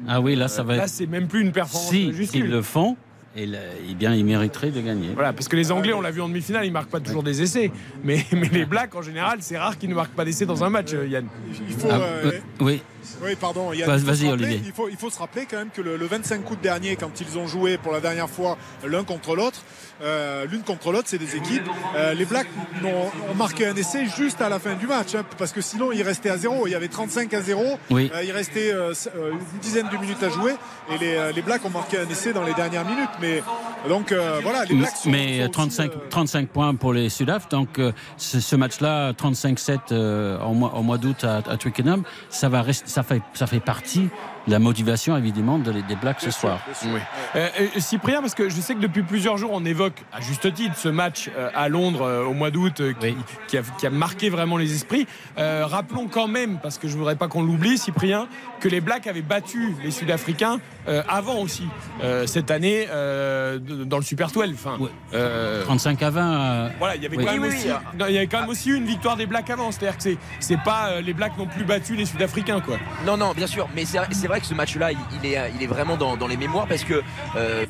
Ah 0.08 0.22
oui, 0.22 0.36
là, 0.36 0.48
ça 0.48 0.64
va 0.64 0.76
là, 0.76 0.88
c'est 0.88 1.08
même 1.08 1.28
plus 1.28 1.42
une 1.42 1.52
performance 1.52 1.90
Si 1.90 2.14
juste 2.14 2.36
ils 2.36 2.44
nulle. 2.44 2.52
le 2.52 2.62
font, 2.62 2.96
et 3.36 3.46
là, 3.46 3.60
eh 3.90 3.94
bien, 3.96 4.14
ils 4.14 4.26
mériteraient 4.26 4.72
de 4.72 4.82
gagner. 4.82 5.10
Voilà, 5.14 5.34
parce 5.34 5.48
que 5.48 5.56
les 5.56 5.72
Anglais, 5.72 5.94
on 5.94 6.02
l'a 6.02 6.12
vu 6.12 6.22
en 6.22 6.28
demi-finale, 6.28 6.66
ils 6.66 6.72
marquent 6.72 6.90
pas 6.90 7.00
toujours 7.00 7.24
des 7.24 7.42
essais. 7.42 7.72
Mais, 8.04 8.26
mais 8.32 8.50
les 8.52 8.66
Blacks, 8.66 8.94
en 8.96 9.02
général, 9.02 9.38
c'est 9.42 9.58
rare 9.58 9.78
qu'ils 9.78 9.90
ne 9.90 9.96
marquent 9.96 10.14
pas 10.16 10.26
d'essais 10.26 10.46
dans 10.46 10.64
un 10.64 10.70
match, 10.70 10.94
euh, 10.94 11.08
Yann. 11.08 11.26
Il 11.68 11.76
faut, 11.76 11.88
Ah, 11.92 11.96
euh, 12.00 12.32
euh, 12.34 12.40
oui. 12.62 12.82
Oui, 13.22 13.36
pardon. 13.36 13.70
Vas- 13.70 13.76
il 13.76 13.84
faut 13.84 13.92
vas-y, 13.92 14.00
se 14.02 14.26
rappeler- 14.26 14.30
Olivier. 14.32 14.62
Il 14.66 14.72
faut, 14.74 14.90
il 14.90 14.98
faut 14.98 15.10
se 15.10 15.20
rappeler 15.20 15.46
quand 15.50 15.58
même 15.58 15.70
que 15.74 15.82
le, 15.82 15.98
le 15.98 16.06
25 16.06 16.50
août 16.52 16.60
dernier, 16.62 16.96
quand 16.96 17.20
ils 17.22 17.38
ont 17.38 17.48
joué 17.48 17.78
pour 17.78 17.92
la 17.92 18.00
dernière 18.00 18.30
fois 18.30 18.58
l'un 18.86 19.04
contre 19.04 19.36
l'autre, 19.36 19.62
euh, 20.02 20.46
l'une 20.46 20.62
contre 20.62 20.92
l'autre, 20.92 21.08
c'est 21.10 21.18
des 21.18 21.36
équipes. 21.36 21.64
euh, 21.96 22.14
les 22.14 22.26
Blacks 22.26 22.48
ont, 22.84 23.32
ont 23.32 23.36
marqué 23.36 23.66
un 23.68 23.76
essai 23.76 24.06
juste 24.06 24.42
à 24.42 24.50
la 24.50 24.60
fin 24.60 24.76
du 24.76 24.86
match, 24.88 25.16
hein, 25.16 25.24
parce 25.38 25.52
que 25.52 25.62
sinon 25.62 25.92
ils 25.92 26.04
restaient 26.04 26.30
à 26.30 26.38
zéro. 26.38 26.68
Il 26.68 26.72
y 26.72 26.76
avait 26.76 26.88
35 26.88 27.34
à 27.34 27.42
0. 27.42 27.64
Oui. 27.90 28.12
Euh, 28.14 28.24
il 28.24 28.32
restait 28.32 28.72
euh, 28.72 28.94
une 29.16 29.60
dizaine 29.60 29.88
de 29.92 29.98
minutes 29.98 30.22
à 30.24 30.30
jouer, 30.30 30.54
et 30.94 30.98
les, 31.00 31.32
les 31.36 31.42
Blacks 31.42 31.66
ont 31.66 31.70
marqué 31.70 31.98
un 31.98 32.08
essai 32.10 32.34
dans 32.34 32.44
les 32.44 32.54
dernières 32.54 32.86
minutes. 32.86 33.10
Mais 33.22 33.42
donc 33.88 34.14
voilà, 34.44 34.66
les 34.66 34.76
Blacks 34.76 34.96
sont, 34.96 35.10
Mais 35.10 35.38
sont 35.40 35.44
aussi, 35.44 35.52
35, 35.52 35.92
euh, 35.92 35.96
35 36.10 36.48
points 36.50 36.76
pour 36.76 36.94
les 36.94 37.10
Sudaf. 37.10 37.50
Donc 37.50 37.80
ce, 38.18 38.56
match-là, 38.56 39.14
35-7 39.14 39.78
euh, 39.92 40.40
au 40.42 40.54
mois, 40.54 40.74
au 40.76 40.82
mois 40.84 40.98
d'août 40.98 41.24
à, 41.24 41.38
à 41.38 41.58
Twickenham, 41.58 42.04
ça, 42.30 42.50
va 42.50 42.62
rester, 42.62 42.88
ça, 42.98 43.04
fait, 43.04 43.22
ça 43.36 43.46
fait 43.46 43.60
partie 43.60 44.10
de 44.48 44.52
la 44.52 44.58
motivation 44.58 45.16
évidemment 45.18 45.60
de- 45.60 45.72
des 45.82 45.96
Blacks 45.96 46.20
ce 46.22 46.32
soir. 46.32 46.60
Euh, 46.84 46.98
euh, 47.36 47.68
Cyprien, 47.80 48.22
parce 48.22 48.34
que 48.34 48.50
je 48.50 48.60
sais 48.60 48.74
que 48.74 48.80
depuis 48.80 49.04
plusieurs 49.04 49.38
jours, 49.38 49.52
on 49.54 49.64
évoque 49.66 50.02
à 50.12 50.20
juste 50.22 50.52
titre 50.54 50.76
ce 50.76 50.90
match 50.90 51.30
euh, 51.38 51.50
à 51.54 51.70
Londres 51.70 52.02
euh, 52.02 52.24
au 52.26 52.34
mois 52.34 52.50
d'août 52.50 52.80
euh, 52.80 52.94
qui, 52.94 53.08
Oui. 53.08 53.18
qui 53.48 53.58
a, 53.58 53.62
qui 53.78 53.86
a 53.86 53.90
marqué 53.92 54.30
vraiment 54.30 54.58
les 54.58 54.74
esprits. 54.74 55.06
Euh, 55.38 55.66
rappelons 55.68 56.08
quand 56.08 56.28
même, 56.28 56.58
parce 56.60 56.80
que 56.80 56.88
je 56.88 56.98
voudrais 56.98 57.18
pas 57.18 57.28
qu'on 57.28 57.44
l'oublie, 57.44 57.78
Cyprien, 57.78 58.28
que 58.62 58.68
les 58.70 58.82
Blacks 58.82 59.06
avaient 59.06 59.22
battu 59.22 59.76
les 59.84 59.92
Sud-Africains 59.92 60.60
euh, 60.88 61.04
avant 61.10 61.36
aussi 61.40 61.68
euh, 62.04 62.26
cette 62.26 62.50
année 62.50 62.88
euh, 62.90 63.60
dans 63.60 63.98
le 63.98 64.04
Super 64.04 64.32
12. 64.32 64.54
Enfin, 64.54 64.78
Ouais. 64.80 64.90
euh, 65.14 65.64
35 65.66 66.02
à 66.02 66.10
20. 66.10 66.22
euh, 66.34 66.70
voilà, 66.80 66.96
il 66.96 67.04
y 67.04 67.06
avait 67.06 67.18
Oui. 67.18 67.26
quand 67.26 67.34
même 67.34 67.42
Oui, 67.44 67.50
oui, 67.52 67.58
aussi, 67.58 67.68
oui. 67.68 67.98
non, 68.00 68.06
il 68.08 68.14
y 68.16 68.18
avait 68.18 68.28
quand 68.28 68.40
même 68.40 68.50
aussi 68.50 68.70
eu 68.70 68.76
une 68.78 68.86
victoire 68.86 69.18
des 69.18 69.26
Blacks 69.28 69.50
avant. 69.52 69.72
C'est-à-dire 69.72 69.98
que 69.98 70.04
c'est 70.04 70.18
c'est 70.40 70.60
pas 70.64 70.88
euh, 70.92 71.02
les 71.02 71.14
Blacks 71.14 71.38
n'ont 71.38 71.48
plus 71.48 71.66
battu 71.66 71.96
les 71.98 72.06
Sud-Africains 72.06 72.62
quoi. 72.62 72.78
Non, 73.06 73.18
non, 73.18 73.34
bien 73.34 73.48
sûr, 73.48 73.68
mais 73.76 73.86
c'est 73.86 74.28
vrai 74.28 74.40
que 74.40 74.46
ce 74.46 74.54
match-là, 74.54 74.92
il, 74.92 74.98
il 75.24 75.64
est, 75.64 75.68
vraiment 75.68 75.98
dans, 75.98 76.28
les 76.28 76.38
mémoires 76.38 76.68
parce 76.68 76.84
que 76.84 77.02
euh, 77.36 77.66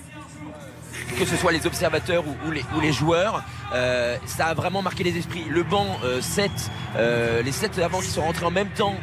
que 1.17 1.25
ce 1.25 1.35
soit 1.35 1.51
les 1.51 1.65
observateurs 1.65 2.23
ou, 2.27 2.51
les, 2.51 2.63
ou 2.75 2.79
les 2.79 2.91
joueurs, 2.91 3.43
euh, 3.73 4.17
ça 4.25 4.47
a 4.47 4.53
vraiment 4.53 4.81
marqué 4.81 5.03
les 5.03 5.17
esprits. 5.17 5.45
Le 5.49 5.63
banc, 5.63 5.85
euh, 6.03 6.21
7, 6.21 6.51
euh, 6.95 7.41
les 7.41 7.51
7 7.51 7.79
avant 7.79 7.99
qui 7.99 8.07
sont 8.07 8.21
rentrés 8.21 8.45
en 8.45 8.51
même 8.51 8.69
temps 8.69 8.95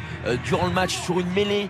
durant 0.43 0.65
le 0.67 0.73
match 0.73 0.97
sur 0.97 1.19
une 1.19 1.29
mêlée 1.31 1.69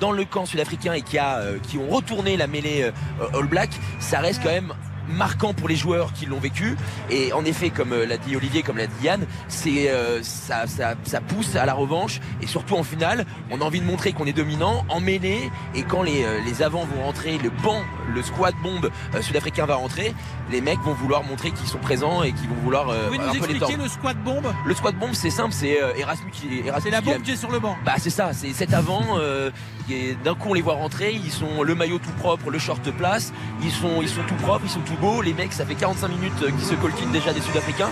dans 0.00 0.12
le 0.12 0.24
camp 0.24 0.46
sud-africain 0.46 0.92
et 0.92 1.02
qui, 1.02 1.18
ont 1.18 1.88
retourné 1.88 2.36
la 2.36 2.46
mêlée 2.46 2.90
All 3.32 3.46
Black, 3.46 3.70
ça 3.98 4.20
reste 4.20 4.42
quand 4.42 4.50
même 4.50 4.74
marquant 5.08 5.52
pour 5.54 5.68
les 5.68 5.76
joueurs 5.76 6.12
qui 6.12 6.26
l'ont 6.26 6.38
vécu 6.38 6.76
et 7.10 7.32
en 7.32 7.44
effet 7.44 7.70
comme 7.70 7.92
euh, 7.92 8.06
l'a 8.06 8.16
dit 8.16 8.36
Olivier 8.36 8.62
comme 8.62 8.78
l'a 8.78 8.86
dit 8.86 8.94
Yann 9.04 9.26
c'est 9.48 9.90
euh, 9.90 10.22
ça, 10.22 10.66
ça, 10.66 10.94
ça 11.04 11.20
pousse 11.20 11.56
à 11.56 11.66
la 11.66 11.74
revanche 11.74 12.20
et 12.42 12.46
surtout 12.46 12.74
en 12.76 12.82
finale 12.82 13.26
on 13.50 13.60
a 13.60 13.64
envie 13.64 13.80
de 13.80 13.86
montrer 13.86 14.12
qu'on 14.12 14.26
est 14.26 14.32
dominant 14.32 14.84
en 14.88 15.00
mêlée 15.00 15.50
et 15.74 15.82
quand 15.82 16.02
les, 16.02 16.24
euh, 16.24 16.40
les 16.46 16.62
avants 16.62 16.84
vont 16.84 17.02
rentrer 17.04 17.38
le 17.38 17.50
banc 17.50 17.82
le 18.12 18.22
squad 18.22 18.54
bombe 18.62 18.90
euh, 19.14 19.22
sud-africain 19.22 19.66
va 19.66 19.74
rentrer 19.76 20.14
les 20.50 20.60
mecs 20.60 20.80
vont 20.80 20.94
vouloir 20.94 21.22
montrer 21.24 21.50
qu'ils 21.50 21.68
sont 21.68 21.78
présents 21.78 22.22
et 22.22 22.32
qu'ils 22.32 22.48
vont 22.48 22.54
vouloir 22.62 22.88
euh, 22.88 23.08
Vous 23.10 23.16
pouvez 23.16 23.26
nous 23.26 23.34
expliquer 23.36 23.76
le 23.76 23.88
squat 23.88 24.16
bombe? 24.22 24.52
Le 24.66 24.74
squad 24.74 24.94
bombe 24.96 25.12
c'est 25.14 25.30
simple 25.30 25.52
c'est 25.52 25.82
euh, 25.82 25.94
Erasmus 25.96 26.30
qui 26.30 26.62
C'est 26.82 26.90
la 26.90 27.00
bombe 27.00 27.22
qui 27.22 27.32
est 27.32 27.36
sur 27.36 27.50
le 27.50 27.58
banc. 27.58 27.76
bah 27.84 27.94
c'est 27.98 28.10
ça, 28.10 28.32
c'est 28.32 28.52
cet 28.52 28.72
avant. 28.74 29.18
euh, 29.18 29.50
et 29.90 30.16
d'un 30.24 30.34
coup 30.34 30.48
on 30.50 30.54
les 30.54 30.62
voit 30.62 30.74
rentrer, 30.74 31.12
ils 31.12 31.30
sont 31.30 31.62
le 31.62 31.74
maillot 31.74 31.98
tout 31.98 32.10
propre, 32.18 32.50
le 32.50 32.58
short 32.58 32.90
place, 32.92 33.32
ils 33.62 33.70
sont 33.70 34.00
ils 34.02 34.08
sont 34.08 34.22
tout 34.26 34.34
propres, 34.36 34.62
ils 34.64 34.70
sont 34.70 34.80
tout 34.80 34.93
Les 35.22 35.34
mecs, 35.34 35.52
ça 35.52 35.64
fait 35.66 35.74
45 35.74 36.08
minutes 36.08 36.32
euh, 36.42 36.50
qu'ils 36.50 36.64
se 36.64 36.74
coltinent 36.74 37.12
déjà 37.12 37.32
des 37.32 37.40
Sud-Africains. 37.40 37.90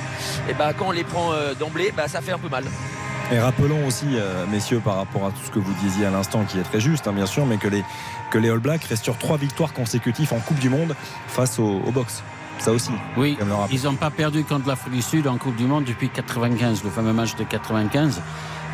Et 0.48 0.54
bah 0.54 0.72
quand 0.72 0.88
on 0.88 0.90
les 0.92 1.04
prend 1.04 1.32
euh, 1.32 1.54
d'emblée, 1.54 1.92
bah 1.96 2.08
ça 2.08 2.20
fait 2.20 2.32
un 2.32 2.38
peu 2.38 2.48
mal. 2.48 2.64
Et 3.32 3.38
rappelons 3.38 3.86
aussi, 3.86 4.06
euh, 4.12 4.44
messieurs, 4.50 4.80
par 4.84 4.96
rapport 4.96 5.26
à 5.26 5.30
tout 5.30 5.44
ce 5.44 5.50
que 5.50 5.58
vous 5.58 5.72
disiez 5.82 6.06
à 6.06 6.10
l'instant, 6.10 6.44
qui 6.44 6.58
est 6.58 6.62
très 6.62 6.80
juste, 6.80 7.06
hein, 7.08 7.12
bien 7.12 7.26
sûr, 7.26 7.46
mais 7.46 7.56
que 7.56 7.68
les, 7.68 7.82
que 8.30 8.38
les 8.38 8.50
All 8.50 8.58
Blacks 8.58 8.84
restent 8.84 9.04
sur 9.04 9.18
trois 9.18 9.36
victoires 9.36 9.72
consécutives 9.72 10.32
en 10.32 10.38
Coupe 10.38 10.58
du 10.58 10.68
Monde 10.68 10.94
face 11.28 11.58
au, 11.58 11.80
au 11.86 11.90
box. 11.90 12.22
Ça 12.58 12.70
aussi. 12.70 12.92
Oui, 13.16 13.36
ils 13.72 13.82
n'ont 13.84 13.94
pas 13.94 14.10
perdu 14.10 14.44
contre 14.44 14.68
l'Afrique 14.68 14.92
du 14.92 15.02
Sud 15.02 15.26
en 15.26 15.36
Coupe 15.36 15.56
du 15.56 15.64
Monde 15.64 15.84
depuis 15.84 16.08
95, 16.08 16.84
le 16.84 16.90
fameux 16.90 17.12
match 17.12 17.34
de 17.34 17.44
95. 17.44 18.20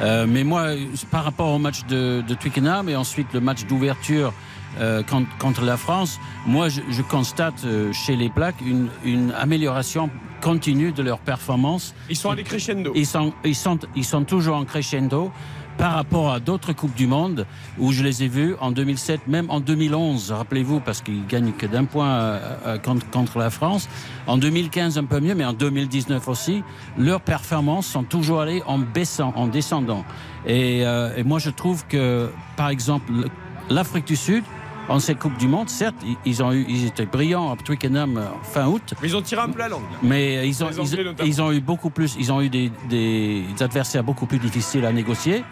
Euh, 0.01 0.27
mais 0.29 0.45
moi, 0.45 0.69
par 1.11 1.25
rapport 1.25 1.49
au 1.49 1.59
match 1.59 1.85
de, 1.87 2.23
de 2.27 2.35
Twickenham 2.35 2.89
et 2.89 2.97
ensuite 2.97 3.33
le 3.33 3.41
match 3.41 3.65
d'ouverture 3.65 4.33
euh, 4.81 5.03
contre, 5.03 5.29
contre 5.39 5.65
la 5.65 5.77
France, 5.77 6.19
moi 6.47 6.69
je, 6.69 6.81
je 6.91 7.03
constate 7.03 7.65
euh, 7.65 7.93
chez 7.93 8.17
les 8.17 8.29
Blacks 8.29 8.61
une, 8.65 8.89
une 9.05 9.33
amélioration 9.39 10.11
continue 10.41 10.93
de 10.93 11.03
leur 11.03 11.19
performance. 11.19 11.95
Ils 12.09 12.17
sont 12.17 12.31
allés 12.31 12.45
crescendo. 12.45 12.93
Ils 12.95 13.07
sont, 13.07 13.33
ils 13.45 13.55
sont, 13.57 13.79
ils 13.97 14.05
sont 14.05 14.25
toujours 14.25 14.57
en 14.57 14.65
crescendo 14.65 15.33
par 15.79 15.93
rapport 15.95 16.33
à 16.33 16.41
d'autres 16.41 16.73
Coupes 16.73 16.95
du 16.97 17.07
Monde 17.07 17.47
où 17.79 17.93
je 17.93 18.03
les 18.03 18.25
ai 18.25 18.29
vus 18.29 18.57
en 18.61 18.73
2007, 18.73 19.29
même 19.29 19.47
en 19.49 19.61
2011, 19.61 20.33
rappelez-vous, 20.33 20.81
parce 20.81 21.03
qu'ils 21.03 21.25
gagnent 21.27 21.53
que 21.53 21.67
d'un 21.67 21.85
point 21.85 22.09
euh, 22.09 22.41
euh, 22.67 22.79
contre, 22.79 23.09
contre 23.11 23.39
la 23.39 23.49
France. 23.51 23.89
En 24.27 24.39
2015, 24.39 24.99
un 24.99 25.05
peu 25.05 25.21
mieux, 25.21 25.37
mais 25.37 25.45
en 25.45 25.53
2019 25.53 26.27
aussi, 26.27 26.65
leurs 26.97 27.21
performances 27.21 27.87
sont 27.87 28.03
toujours 28.03 28.41
allées 28.41 28.61
en 28.67 28.79
baissant, 28.79 29.33
en 29.37 29.47
descendant. 29.47 30.05
Et, 30.47 30.85
euh, 30.85 31.17
et 31.17 31.23
moi, 31.23 31.39
je 31.39 31.51
trouve 31.51 31.87
que, 31.87 32.29
par 32.57 32.71
exemple, 32.71 33.13
le- 33.13 33.29
l'Afrique 33.71 34.07
du 34.09 34.17
Sud, 34.17 34.43
en 34.89 35.01
cette 35.01 35.19
Coupe 35.19 35.37
du 35.37 35.49
Monde, 35.49 35.69
certes, 35.69 35.97
ils- 36.05 36.17
ils, 36.25 36.43
ont 36.43 36.53
eu, 36.53 36.65
ils 36.69 36.87
étaient 36.87 37.07
brillants 37.07 37.53
à 37.53 37.57
Twickenham 37.57 38.17
euh, 38.17 38.25
fin 38.43 38.67
août, 38.67 38.95
Mais 39.03 39.09
ils 39.09 39.17
ont 39.17 39.23
tiré 39.23 39.43
un 39.43 39.49
peu 39.49 39.59
la 39.59 39.69
langue. 39.69 39.83
mais 40.03 40.49
ils 40.49 40.65
ont, 40.65 40.69
Les 40.69 40.81
Anglais 40.81 41.05
ils, 41.25 41.43
ont 41.43 41.53
eu 41.53 41.61
beaucoup 41.61 41.91
plus, 41.91 42.17
ils 42.19 42.33
ont 42.33 42.41
eu 42.41 42.49
des, 42.49 42.71
des 42.89 43.45
adversaires 43.61 44.03
beaucoup 44.05 44.27
plus 44.27 44.39
difficiles 44.39 44.85
à 44.85 44.93
négocier. 44.93 45.45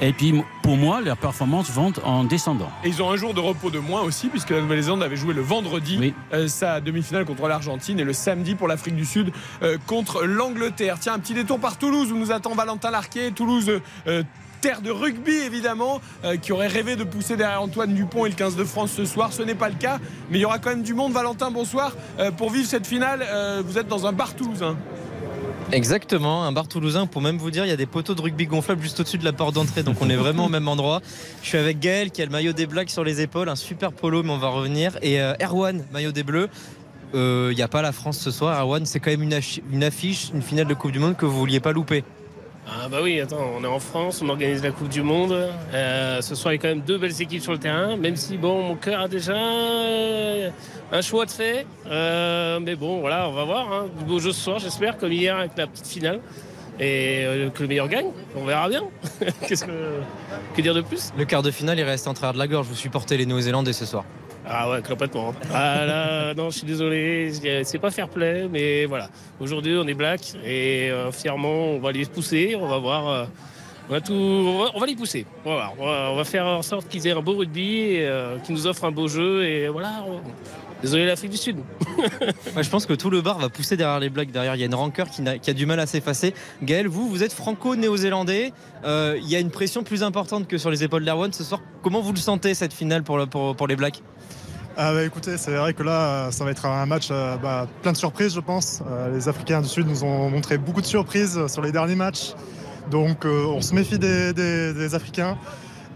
Et 0.00 0.12
puis, 0.12 0.34
pour 0.62 0.76
moi, 0.76 1.00
leurs 1.00 1.16
performances 1.16 1.70
vont 1.70 1.92
en 2.02 2.24
descendant. 2.24 2.68
Et 2.82 2.88
ils 2.88 3.00
ont 3.04 3.10
un 3.12 3.16
jour 3.16 3.34
de 3.34 3.40
repos 3.40 3.70
de 3.70 3.78
moins 3.78 4.00
aussi, 4.02 4.26
puisque 4.28 4.50
la 4.50 4.60
Nouvelle-Zélande 4.60 5.00
avait 5.04 5.14
joué 5.16 5.32
le 5.32 5.42
vendredi 5.42 5.96
Oui. 6.00 6.12
euh, 6.32 6.48
sa 6.48 6.80
demi-finale 6.80 7.24
contre 7.24 7.46
l'Argentine 7.46 8.00
et 8.00 8.04
le 8.04 8.12
samedi 8.12 8.56
pour 8.56 8.66
l'Afrique 8.66 8.96
du 8.96 9.04
Sud 9.04 9.30
euh, 9.62 9.78
contre 9.86 10.24
l'Angleterre. 10.24 10.96
Tiens, 10.98 11.14
un 11.14 11.18
petit 11.20 11.34
détour 11.34 11.60
par 11.60 11.76
Toulouse 11.78 12.10
où 12.10 12.16
nous 12.16 12.32
attend 12.32 12.52
Valentin 12.56 12.90
Larquet. 12.90 13.30
Toulouse. 13.30 13.80
euh, 14.08 14.22
Terre 14.62 14.80
de 14.80 14.92
rugby 14.92 15.32
évidemment, 15.32 16.00
euh, 16.24 16.36
qui 16.36 16.52
aurait 16.52 16.68
rêvé 16.68 16.94
de 16.94 17.02
pousser 17.02 17.36
derrière 17.36 17.60
Antoine 17.60 17.94
Dupont 17.94 18.26
et 18.26 18.28
le 18.28 18.36
15 18.36 18.54
de 18.54 18.62
France 18.62 18.92
ce 18.92 19.04
soir. 19.04 19.32
Ce 19.32 19.42
n'est 19.42 19.56
pas 19.56 19.68
le 19.68 19.74
cas, 19.74 19.98
mais 20.30 20.38
il 20.38 20.40
y 20.40 20.44
aura 20.44 20.60
quand 20.60 20.70
même 20.70 20.84
du 20.84 20.94
monde. 20.94 21.12
Valentin, 21.12 21.50
bonsoir. 21.50 21.96
Euh, 22.20 22.30
pour 22.30 22.50
vivre 22.50 22.68
cette 22.68 22.86
finale, 22.86 23.26
euh, 23.28 23.60
vous 23.66 23.76
êtes 23.76 23.88
dans 23.88 24.06
un 24.06 24.12
bar 24.12 24.36
toulousain. 24.36 24.76
Exactement, 25.72 26.44
un 26.44 26.52
bar 26.52 26.68
toulousain. 26.68 27.06
Pour 27.06 27.22
même 27.22 27.38
vous 27.38 27.50
dire, 27.50 27.64
il 27.64 27.70
y 27.70 27.72
a 27.72 27.76
des 27.76 27.86
poteaux 27.86 28.14
de 28.14 28.22
rugby 28.22 28.46
gonflables 28.46 28.80
juste 28.80 29.00
au-dessus 29.00 29.18
de 29.18 29.24
la 29.24 29.32
porte 29.32 29.56
d'entrée, 29.56 29.82
donc 29.82 29.96
on 30.00 30.08
est 30.08 30.16
vraiment 30.16 30.46
au 30.46 30.48
même 30.48 30.68
endroit. 30.68 31.00
Je 31.42 31.48
suis 31.48 31.58
avec 31.58 31.80
Gaël 31.80 32.12
qui 32.12 32.22
a 32.22 32.24
le 32.24 32.30
maillot 32.30 32.52
des 32.52 32.66
Blacks 32.66 32.90
sur 32.90 33.02
les 33.02 33.20
épaules, 33.20 33.48
un 33.48 33.56
super 33.56 33.92
polo, 33.92 34.22
mais 34.22 34.30
on 34.30 34.38
va 34.38 34.48
revenir. 34.48 34.96
Et 35.02 35.18
Erwan, 35.18 35.84
maillot 35.92 36.12
des 36.12 36.22
Bleus. 36.22 36.48
Il 37.14 37.54
n'y 37.56 37.62
a 37.62 37.68
pas 37.68 37.82
la 37.82 37.90
France 37.90 38.18
ce 38.18 38.30
soir. 38.30 38.60
Erwan, 38.60 38.86
c'est 38.86 39.00
quand 39.00 39.10
même 39.10 39.22
une 39.24 39.82
affiche, 39.82 40.30
une 40.32 40.42
finale 40.42 40.66
de 40.66 40.74
Coupe 40.74 40.92
du 40.92 41.00
Monde 41.00 41.16
que 41.16 41.26
vous 41.26 41.36
vouliez 41.36 41.58
pas 41.58 41.72
louper. 41.72 42.04
Ah 42.66 42.88
bah 42.88 42.98
oui, 43.02 43.20
attends, 43.20 43.44
on 43.58 43.64
est 43.64 43.68
en 43.68 43.80
France, 43.80 44.22
on 44.22 44.28
organise 44.28 44.62
la 44.62 44.70
Coupe 44.70 44.88
du 44.88 45.02
Monde. 45.02 45.32
Euh, 45.74 46.20
ce 46.22 46.34
soir, 46.34 46.54
il 46.54 46.56
y 46.56 46.58
a 46.60 46.62
quand 46.62 46.68
même 46.68 46.80
deux 46.80 46.96
belles 46.96 47.20
équipes 47.20 47.42
sur 47.42 47.52
le 47.52 47.58
terrain, 47.58 47.96
même 47.96 48.14
si 48.16 48.36
bon, 48.36 48.62
mon 48.62 48.76
cœur 48.76 49.00
a 49.00 49.08
déjà 49.08 49.34
euh, 49.34 50.48
un 50.92 51.00
choix 51.02 51.26
de 51.26 51.30
fait. 51.32 51.66
Euh, 51.90 52.60
mais 52.60 52.76
bon, 52.76 53.00
voilà, 53.00 53.28
on 53.28 53.32
va 53.32 53.44
voir. 53.44 53.72
hein. 53.72 53.86
Beau 54.06 54.20
jeu 54.20 54.32
ce 54.32 54.40
soir, 54.40 54.58
j'espère, 54.60 54.96
comme 54.96 55.12
hier 55.12 55.36
avec 55.36 55.52
la 55.56 55.66
petite 55.66 55.86
finale. 55.88 56.20
Et 56.80 57.26
que 57.54 57.62
le 57.62 57.68
meilleur 57.68 57.86
gagne, 57.86 58.06
on 58.34 58.44
verra 58.44 58.68
bien. 58.68 58.82
Qu'est-ce 59.46 59.64
que, 59.66 60.00
que 60.56 60.62
dire 60.62 60.74
de 60.74 60.80
plus? 60.80 61.12
Le 61.18 61.24
quart 61.26 61.42
de 61.42 61.50
finale, 61.50 61.78
il 61.78 61.84
reste 61.84 62.08
en 62.08 62.14
travers 62.14 62.32
de 62.32 62.38
la 62.38 62.48
gorge. 62.48 62.66
Vous 62.66 62.74
supportez 62.74 63.16
les 63.18 63.26
Néo-Zélandais 63.26 63.74
ce 63.74 63.84
soir. 63.84 64.04
Ah 64.54 64.70
ouais, 64.70 64.82
complètement. 64.82 65.32
Ah 65.52 65.86
là, 65.86 66.34
non, 66.34 66.50
je 66.50 66.58
suis 66.58 66.66
désolé, 66.66 67.32
c'est 67.64 67.78
pas 67.78 67.90
fair 67.90 68.08
play, 68.08 68.46
mais 68.50 68.84
voilà. 68.84 69.08
Aujourd'hui, 69.40 69.74
on 69.78 69.86
est 69.86 69.94
black 69.94 70.34
et 70.44 70.90
fièrement, 71.10 71.68
on 71.70 71.78
va 71.78 71.90
les 71.90 72.04
pousser, 72.04 72.54
on 72.60 72.68
va 72.68 72.78
voir. 72.78 73.28
on 73.88 73.92
va, 73.92 74.00
tout, 74.02 74.12
on, 74.12 74.78
va, 74.78 74.86
les 74.86 74.94
pousser. 74.94 75.24
On 75.46 76.14
va, 76.14 76.24
faire 76.24 76.44
en 76.46 76.60
sorte 76.60 76.86
qu'ils 76.88 77.06
aient 77.06 77.12
un 77.12 77.22
beau 77.22 77.36
rugby, 77.36 77.96
euh, 77.98 78.38
qu'ils 78.40 78.54
nous 78.54 78.66
offrent 78.66 78.84
un 78.84 78.92
beau 78.92 79.08
jeu. 79.08 79.44
Et 79.44 79.68
voilà. 79.68 80.04
Désolé 80.82 81.06
l'Afrique 81.06 81.30
du 81.30 81.36
Sud. 81.36 81.56
Ouais, 82.56 82.62
je 82.62 82.68
pense 82.70 82.84
que 82.86 82.92
tout 82.92 83.08
le 83.08 83.20
bar 83.22 83.38
va 83.38 83.48
pousser 83.48 83.76
derrière 83.76 84.00
les 84.00 84.10
Blacks. 84.10 84.30
Derrière, 84.30 84.54
il 84.56 84.60
y 84.60 84.62
a 84.62 84.66
une 84.66 84.74
rancœur 84.74 85.08
qui, 85.08 85.22
a 85.22 85.52
du 85.54 85.64
mal 85.66 85.78
à 85.80 85.86
s'effacer. 85.86 86.34
Gaël, 86.62 86.86
vous, 86.88 87.08
vous 87.08 87.22
êtes 87.22 87.32
franco-néo-zélandais. 87.32 88.52
Euh, 88.84 89.18
Il 89.22 89.28
y 89.28 89.36
a 89.36 89.38
une 89.38 89.50
pression 89.50 89.82
plus 89.84 90.02
importante 90.02 90.46
que 90.48 90.58
sur 90.58 90.70
les 90.70 90.82
épaules 90.84 91.04
d'Erwan 91.04 91.32
ce 91.32 91.44
soir. 91.44 91.60
Comment 91.82 92.00
vous 92.00 92.12
le 92.12 92.18
sentez 92.18 92.54
cette 92.54 92.72
finale 92.72 93.02
pour, 93.04 93.16
le- 93.18 93.26
pour, 93.26 93.54
pour 93.56 93.66
les 93.68 93.76
Blacks? 93.76 94.02
Ah 94.76 94.92
bah 94.94 95.04
écoutez, 95.04 95.36
c'est 95.36 95.54
vrai 95.54 95.74
que 95.74 95.82
là, 95.82 96.30
ça 96.32 96.44
va 96.44 96.50
être 96.50 96.64
un 96.66 96.86
match 96.86 97.08
euh, 97.10 97.36
bah, 97.36 97.68
plein 97.82 97.92
de 97.92 97.96
surprises, 97.96 98.34
je 98.34 98.40
pense. 98.40 98.82
Euh, 98.90 99.14
les 99.14 99.28
Africains 99.28 99.60
du 99.60 99.68
Sud 99.68 99.86
nous 99.86 100.02
ont 100.04 100.30
montré 100.30 100.56
beaucoup 100.58 100.80
de 100.80 100.86
surprises 100.86 101.46
sur 101.46 101.62
les 101.62 101.72
derniers 101.72 101.94
matchs. 101.94 102.32
Donc 102.90 103.24
euh, 103.24 103.44
on 103.46 103.60
se 103.60 103.74
méfie 103.74 103.98
des, 103.98 104.32
des- 104.32 104.72
des 104.74 104.94
Africains. 104.94 105.36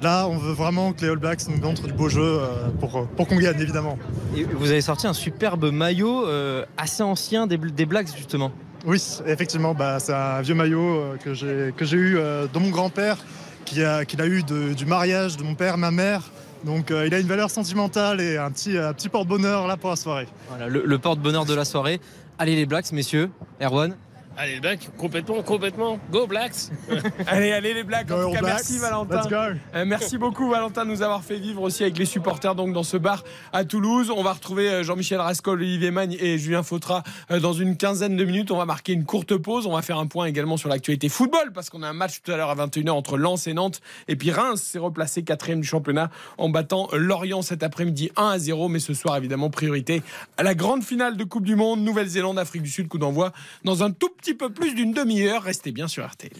Là, 0.03 0.29
on 0.29 0.37
veut 0.37 0.53
vraiment 0.53 0.93
que 0.93 1.03
les 1.03 1.09
All 1.11 1.17
Blacks 1.19 1.47
nous 1.49 1.57
montrent 1.59 1.87
du 1.87 1.93
beau 1.93 2.09
jeu 2.09 2.23
euh, 2.23 2.69
pour, 2.81 3.07
pour 3.09 3.27
qu'on 3.27 3.37
gagne, 3.37 3.61
évidemment. 3.61 3.99
Et 4.37 4.45
Vous 4.45 4.71
avez 4.71 4.81
sorti 4.83 5.07
un 5.07 5.13
superbe 5.15 5.71
maillot 5.73 6.27
euh, 6.27 6.65
assez 6.77 7.03
ancien 7.03 7.47
des, 7.47 7.57
des 7.57 7.87
Blacks, 7.87 8.15
justement. 8.17 8.53
Oui, 8.85 9.03
effectivement, 9.27 9.75
bah, 9.75 9.99
c'est 9.99 10.13
un 10.15 10.43
vieux 10.43 10.55
maillot 10.55 10.97
euh, 11.01 11.17
que 11.25 11.35
j'ai 11.35 11.73
que 11.77 11.85
j'ai 11.85 11.97
eu 11.97 12.15
de 12.17 12.59
mon 12.59 12.69
grand-père 12.71 13.17
qu'il 13.65 13.83
a, 13.83 14.03
eu 14.27 14.43
de- 14.45 14.75
du 14.75 14.87
mariage 14.87 15.37
de 15.37 15.43
mon 15.43 15.55
père, 15.57 15.77
ma 15.77 15.91
mère. 15.91 16.23
Donc 16.65 16.91
euh, 16.91 17.07
il 17.07 17.13
a 17.15 17.19
une 17.19 17.27
valeur 17.27 17.51
sentimentale 17.51 18.21
et 18.21 18.37
un 18.39 18.51
petit, 18.51 18.79
un 18.79 18.93
petit 18.93 19.09
porte-bonheur 19.09 19.67
là 19.67 19.77
pour 19.77 19.91
la 19.91 19.97
soirée. 19.97 20.29
Voilà, 20.49 20.69
le, 20.69 20.85
le 20.87 20.99
porte-bonheur 20.99 21.45
de 21.47 21.55
la 21.55 21.65
soirée. 21.65 22.01
Allez 22.39 22.55
les 22.55 22.65
Blacks, 22.67 22.93
messieurs. 22.93 23.29
Erwan. 23.61 23.97
Allez, 24.39 24.55
les 24.55 24.61
Blacks, 24.61 24.91
complètement, 24.99 25.43
complètement. 25.43 25.99
Go 26.11 26.27
Blacks 26.27 26.71
Allez, 27.27 27.53
allez 27.53 27.73
les 27.73 27.85
Blacks. 27.85 28.11
En 28.11 28.17
Go 28.17 28.27
tout 28.27 28.33
cas, 28.35 28.41
Blacks. 28.41 28.55
merci 28.55 28.79
Valentin. 28.79 29.17
Let's 29.17 29.29
go. 29.29 29.59
Euh, 29.75 29.85
merci 29.87 30.19
beaucoup 30.19 30.51
Valentin 30.51 30.85
de 30.85 30.91
nous 30.91 31.01
avoir 31.01 31.25
fait 31.25 31.39
vivre 31.39 31.63
aussi 31.63 31.83
avec 31.85 31.97
les 31.97 32.05
supporters 32.05 32.55
donc 32.55 32.75
dans 32.75 32.83
ce 32.83 32.99
bar 32.99 33.25
à 33.55 33.65
Toulouse. 33.65 34.11
On 34.15 34.23
va 34.23 34.35
retrouver 34.35 34.69
euh, 34.69 34.83
Jean-Michel 34.83 35.21
Rascol, 35.21 35.59
Olivier 35.61 35.91
Magne 35.91 36.17
et 36.21 36.37
Julien 36.37 36.63
Fautra 36.63 37.03
euh, 37.31 37.41
dans 37.41 37.55
une 37.55 37.79
quinzaine 37.79 38.15
de 38.17 38.25
minutes. 38.25 38.51
On 38.51 38.59
va 38.59 38.67
marquer 38.67 38.93
une 38.93 39.05
courte 39.07 39.37
pause. 39.37 39.67
On 39.67 39.73
va 39.75 39.81
faire 39.81 39.99
un 39.99 40.07
point 40.07 40.27
également 40.27 40.59
sur 40.59 40.69
l'actualité 40.69 41.09
football 41.09 41.53
parce 41.55 41.71
qu'on 41.71 41.83
a 41.83 41.89
un 41.89 41.95
match 41.95 42.21
tout 42.23 42.31
à 42.31 42.37
l'heure 42.37 42.51
à 42.51 42.55
21h 42.55 42.91
entre 42.91 43.17
Lens 43.17 43.47
et 43.47 43.55
Nantes. 43.55 43.81
Et 44.09 44.17
puis 44.17 44.31
Reims 44.33 44.61
s'est 44.61 44.79
replacé 44.79 45.23
quatrième 45.23 45.63
du 45.63 45.67
championnat 45.67 46.11
en 46.37 46.51
battant 46.51 46.89
Lorient 46.93 47.41
cet 47.41 47.63
après-midi 47.63 48.11
1 48.17 48.29
à 48.29 48.39
0. 48.39 48.69
Mais 48.69 48.81
ce 48.81 48.93
soir 48.93 49.17
évidemment 49.17 49.49
priorité 49.49 50.03
à 50.37 50.43
la 50.43 50.55
grande 50.55 50.85
finale 50.85 51.17
de 51.17 51.25
Coupe 51.25 51.45
du 51.45 51.57
Monde 51.57 51.81
Nouvelle-Zélande, 51.81 52.39
Afrique 52.39 52.63
du 52.63 52.71
Sud. 52.71 52.89
Coup 52.89 52.99
d'envoi 52.99 53.33
dans 53.65 53.83
un 53.83 53.91
tout 53.91 54.11
petit 54.11 54.26
peu 54.35 54.51
plus 54.51 54.75
d'une 54.75 54.93
demi-heure. 54.93 55.43
Restez 55.43 55.73
bien 55.73 55.89
sur 55.89 56.07
RTL. 56.07 56.33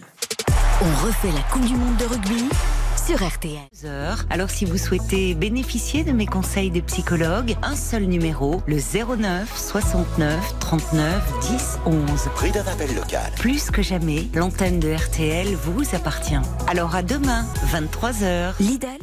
On 0.81 1.05
refait 1.05 1.31
la 1.31 1.41
Coupe 1.51 1.65
du 1.65 1.75
Monde 1.75 1.97
de 1.97 2.05
rugby 2.05 2.49
sur 3.07 3.25
RTL. 3.25 3.57
Alors 4.29 4.49
si 4.49 4.65
vous 4.65 4.77
souhaitez 4.77 5.33
bénéficier 5.33 6.03
de 6.03 6.11
mes 6.11 6.25
conseils 6.25 6.71
de 6.71 6.81
psychologue, 6.81 7.55
un 7.63 7.75
seul 7.75 8.03
numéro, 8.03 8.61
le 8.67 8.77
09 8.77 9.57
69 9.57 10.59
39 10.59 11.39
10 11.49 11.79
11. 11.85 12.29
Prix 12.35 12.51
d'un 12.51 12.67
appel 12.67 12.93
local. 12.93 13.31
Plus 13.37 13.71
que 13.71 13.81
jamais, 13.81 14.27
l'antenne 14.33 14.79
de 14.79 14.93
RTL 14.93 15.55
vous 15.55 15.95
appartient. 15.95 16.35
Alors 16.67 16.95
à 16.95 17.01
demain, 17.01 17.45
23h. 17.71 18.53
Lidl 18.59 18.97